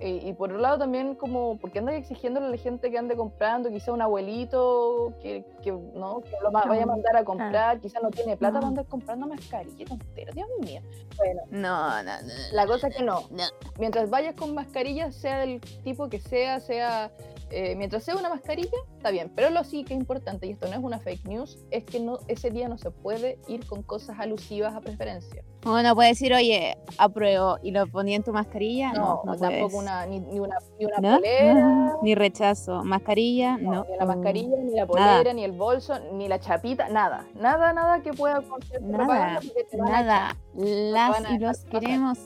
[0.00, 3.16] y, y por otro lado también como, porque andan exigiéndole a la gente que ande
[3.16, 6.20] comprando, quizá un abuelito que, que, ¿no?
[6.20, 8.60] que lo vaya a mandar a comprar, quizá no tiene plata No.
[8.60, 10.80] para andar comprando mascarilla, tontero, Dios mío.
[11.16, 12.28] Bueno, No, no, no.
[12.52, 13.20] la cosa es que no.
[13.30, 13.44] No.
[13.78, 17.10] Mientras vayas con mascarilla, sea del tipo que sea, sea.
[17.50, 19.32] Eh, mientras sea una mascarilla, está bien.
[19.34, 22.00] Pero lo sí que es importante, y esto no es una fake news, es que
[22.00, 25.42] no, ese día no se puede ir con cosas alusivas a preferencia.
[25.66, 28.92] Uno puede decir, oye, apruebo y lo ponía en tu mascarilla.
[28.92, 29.74] No, no, tampoco puedes.
[29.74, 31.16] una, ni, ni una, ni una ¿No?
[31.16, 31.96] polera.
[32.02, 32.82] Ni rechazo.
[32.84, 33.84] Mascarilla, no, no.
[33.90, 34.86] Ni la mascarilla, ni la Nada.
[34.86, 37.26] polera, ni el bolso, ni la chapita, nada.
[37.34, 38.42] Nada, nada que pueda
[38.80, 39.40] Nada,
[39.76, 40.36] Nada.
[40.54, 42.18] Las y los queremos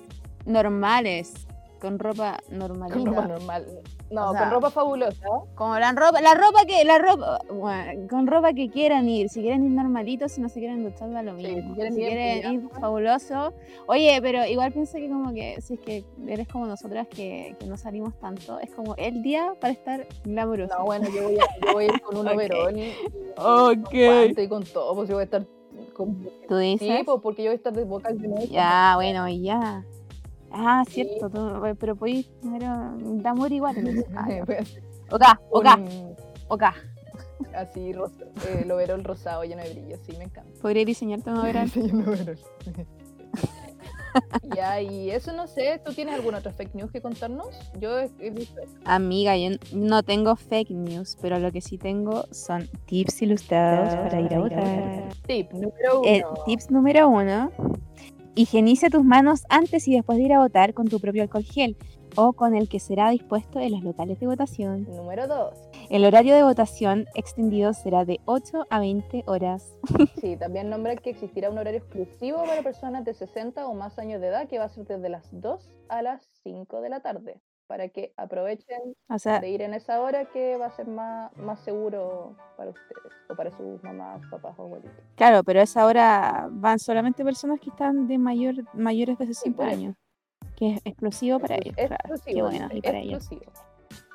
[0.47, 1.47] normales.
[1.81, 2.99] Con ropa normalita.
[2.99, 3.66] Con ropa normal.
[4.15, 5.27] No, O sea, con ropa fabulosa.
[5.57, 9.41] Como la ropa, la ropa que, la ropa, bueno, con ropa que quieran ir, si
[9.43, 11.69] quieren ir normalitos, si no se quieren duchar da lo Sí, mismo.
[11.71, 13.53] si quieren si ir quieren fabuloso.
[13.87, 17.67] Oye, pero igual pienso que como que si es que eres como nosotras que, que
[17.67, 20.79] no salimos tanto, es como el día para estar glamuroso.
[20.79, 22.35] No, bueno, yo voy a, yo voy a ir con un Ok.
[22.35, 22.79] overol.
[22.79, 22.93] y-
[23.37, 24.35] Ok.
[24.37, 25.47] Con y con todo, pues yo voy a estar
[25.93, 26.29] con...
[26.49, 26.99] ¿Tú dices?
[26.99, 28.47] Sí, pues porque yo voy a estar de de nuevo.
[28.49, 29.85] Ya, bueno, ya.
[30.57, 33.77] Ah, cierto, tú- pero podéis tener un glamour igual.
[33.77, 34.05] entonces.
[34.17, 34.45] Ah, ya.
[34.45, 36.17] Voy a hacer Ok, ok, un-
[36.49, 36.63] ok.
[37.57, 40.51] Así, rosa, eh, el overol rosado lleno de brillo, sí, me encanta.
[40.63, 41.69] Podría diseñarte un overall.
[41.75, 42.39] Sí, un overol.
[44.55, 47.49] ya, y eso no sé, ¿tú tienes alguna otra fake news que contarnos?
[47.81, 48.73] Yo he, he visto eso.
[48.85, 54.21] Amiga, yo no tengo fake news, pero lo que sí tengo son tips ilustrados para
[54.21, 55.09] ir a votar.
[55.27, 56.09] Tip número uno.
[56.09, 57.51] Eh, tips número uno.
[58.37, 61.76] Higieniza tus manos antes y después de ir a votar con tu propio alcohol gel
[62.16, 64.89] o con el que será dispuesto en los locales de votación.
[64.91, 65.57] Número dos.
[65.89, 69.78] El horario de votación extendido será de 8 a 20 horas.
[70.20, 74.20] Sí, también nombra que existirá un horario exclusivo para personas de 60 o más años
[74.20, 77.41] de edad que va a ser desde las 2 a las 5 de la tarde
[77.67, 81.35] para que aprovechen O sea, de ir en esa hora que va a ser más,
[81.37, 84.93] más seguro para ustedes o para sus mamás, papás o abuelitos.
[85.17, 89.57] claro, pero a esa hora van solamente personas que están de mayor, mayores de 60
[89.57, 89.77] por eso.
[89.79, 89.97] años.
[90.57, 91.75] Que es exclusivo para ellos.
[91.75, 91.97] claro.
[92.33, 93.25] Qué Exclusivo, bueno, y para ellos.
[93.25, 93.53] exclusivo.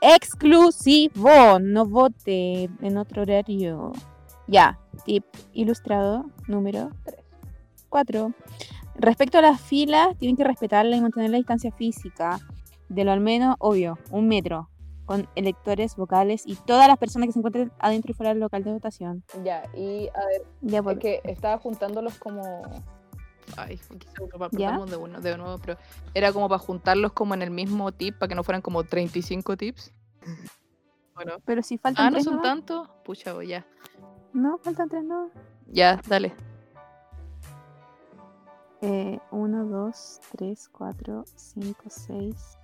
[0.02, 3.91] exclusivo, no vote en otro horario.
[4.47, 7.24] Ya, tip ilustrado número Tres.
[7.89, 8.34] 4.
[8.95, 12.39] Respecto a las filas, tienen que respetarla y mantener la distancia física
[12.90, 14.70] de lo al menos, obvio, un metro,
[15.06, 18.64] con electores vocales y todas las personas que se encuentren adentro y fuera del local
[18.64, 19.24] de votación.
[19.44, 22.62] Ya, y a ver, Ya, que estaba juntándolos como.
[23.58, 25.78] Ay, quizá uno de uno, de nuevo, pero
[26.14, 29.58] era como para juntarlos como en el mismo tip, para que no fueran como 35
[29.58, 29.92] tips.
[31.16, 31.34] Bueno.
[31.44, 32.50] pero si faltan Ah, no tres son nomás.
[32.50, 32.90] tantos.
[33.04, 33.66] Pucha, voy ya.
[34.32, 35.30] No, faltan tres no.
[35.68, 36.34] Ya, dale.
[38.82, 42.59] 1, 2, 3, 4, 5, 6,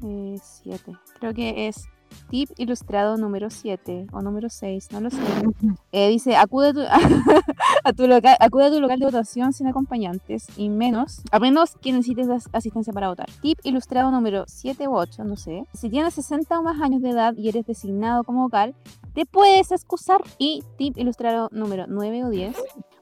[0.00, 0.96] 7.
[1.18, 1.88] Creo que es
[2.28, 5.18] Tip ilustrado número 7 o número 6, no lo sé.
[5.92, 6.80] Eh, dice, acude a tu,
[7.84, 11.74] a tu local, acude a tu local de votación sin acompañantes y menos, a menos
[11.80, 13.28] que necesites asistencia para votar.
[13.42, 15.64] Tip ilustrado número 7 u 8, no sé.
[15.74, 18.76] Si tienes 60 o más años de edad y eres designado como vocal,
[19.14, 20.22] te puedes excusar.
[20.38, 22.56] Y tip ilustrado número 9 o 10,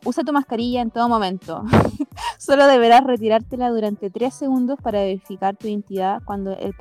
[0.04, 1.62] usa tu mascarilla en todo momento.
[2.38, 6.74] Solo deberás retirártela durante 3 segundos para verificar tu identidad cuando el,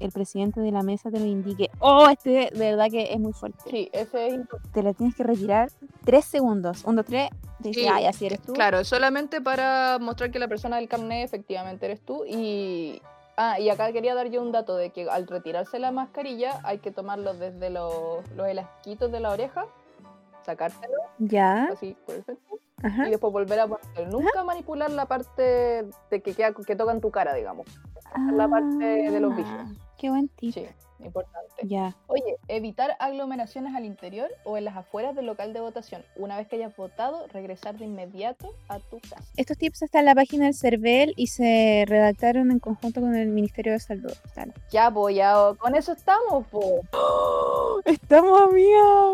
[0.00, 1.70] el presidente de la mesa te lo indique.
[1.80, 3.58] Oh, este de verdad que es muy fuerte.
[3.70, 4.40] Sí, ese es
[4.72, 5.70] Te la tienes que retirar
[6.04, 6.82] 3 segundos.
[6.84, 7.30] 1, 2, 3.
[7.60, 8.52] Dice, ay, así eres tú.
[8.52, 12.24] Claro, solamente para mostrar que la persona del carnet efectivamente eres tú.
[12.26, 13.00] Y,
[13.36, 16.78] Ah, y acá quería dar yo un dato de que al retirarse la mascarilla hay
[16.78, 19.66] que tomarlo desde los, los elasquitos de la oreja,
[20.44, 20.94] sacártelo.
[21.18, 21.64] Ya.
[21.64, 21.96] Así,
[22.76, 23.06] perfecto.
[23.06, 24.20] Y después volver a ponerlo.
[24.20, 25.42] Nunca manipular la parte
[26.10, 27.66] de que, queda, que toca en tu cara, digamos.
[28.32, 29.52] la parte de los bichos.
[29.52, 30.54] Ah, qué buen tip.
[30.54, 30.66] Sí
[31.04, 31.54] importante.
[31.62, 31.96] Ya.
[32.06, 36.02] Oye, evitar aglomeraciones al interior o en las afueras del local de votación.
[36.16, 39.22] Una vez que hayas votado, regresar de inmediato a tu casa.
[39.36, 43.28] Estos tips están en la página del CERVEL y se redactaron en conjunto con el
[43.28, 44.12] Ministerio de Salud.
[44.70, 46.80] Ya, pues, ya, con eso estamos, po.
[47.84, 49.12] estamos, amiga.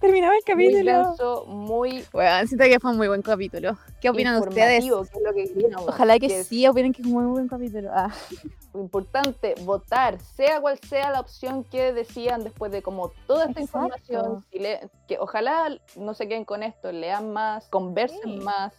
[0.00, 1.44] Terminaba el capítulo.
[1.46, 2.04] Muy muy.
[2.12, 3.76] Bueno, siento que fue un muy buen capítulo.
[4.00, 4.84] ¿Qué opinan ustedes?
[5.86, 7.90] Ojalá que sí, opinen que es un muy buen capítulo.
[7.92, 8.12] Ah.
[8.74, 14.44] Importante, votar, sea cual sea la opción que decían después de como toda esta información.
[14.50, 18.74] que ojalá no se queden con esto, lean más, conversen más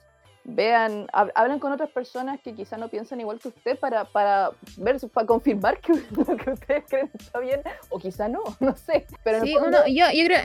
[0.48, 4.98] vean, hablen con otras personas que quizá no piensan igual que usted para, para ver,
[5.14, 9.06] para confirmar que lo que ustedes creen está bien, o quizá no, no sé.
[9.24, 10.42] Pero sí, uno, yo, yo creo,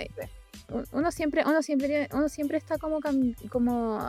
[0.93, 3.01] uno siempre, uno siempre, uno siempre está como,
[3.51, 4.01] como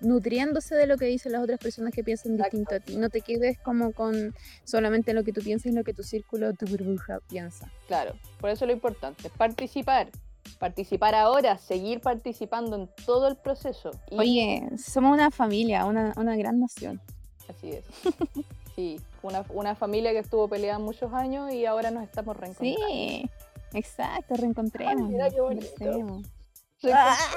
[0.00, 2.96] nutriéndose de lo que dicen las otras personas que piensan distinto a ti.
[2.96, 4.34] No te quedes como con
[4.64, 7.70] solamente lo que tú piensas y lo que tu círculo, tu burbuja piensa.
[7.86, 10.10] Claro, por eso lo importante, participar.
[10.58, 13.90] Participar ahora, seguir participando en todo el proceso.
[14.10, 17.00] Oye, somos una familia, una, una gran nación.
[17.48, 17.84] Así es.
[18.78, 22.86] Sí, una, una familia que estuvo peleada muchos años y ahora nos estamos reencontrando.
[22.86, 23.28] Sí.
[23.74, 25.12] Exacto, reencontremos.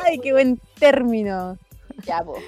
[0.03, 1.57] Ay, qué buen término.
[2.05, 2.39] Ya, vos.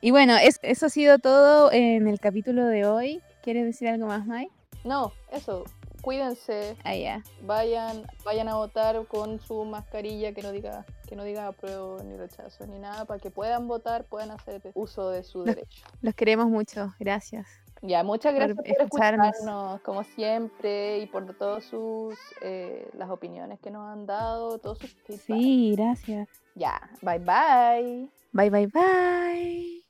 [0.00, 3.22] Y bueno, eso ha sido todo en el capítulo de hoy.
[3.42, 4.52] ¿Quieres decir algo más, Mike?
[4.84, 5.64] No, eso.
[6.02, 6.76] Cuídense.
[6.82, 7.22] Ah, ya.
[7.42, 12.16] Vayan, vayan a votar con su mascarilla que no diga, que no diga apruebo ni
[12.16, 15.84] rechazo ni nada, para que puedan votar, puedan hacer uso de su derecho.
[16.00, 16.92] Los queremos mucho.
[16.98, 17.46] Gracias.
[17.82, 19.80] Ya, muchas gracias por, escucharnos.
[19.82, 25.20] como siempre, y por todas sus eh, las opiniones que nos han dado, todos sus
[25.20, 26.28] Sí, gracias.
[26.54, 28.08] Ya, bye bye.
[28.32, 29.81] Bye bye bye.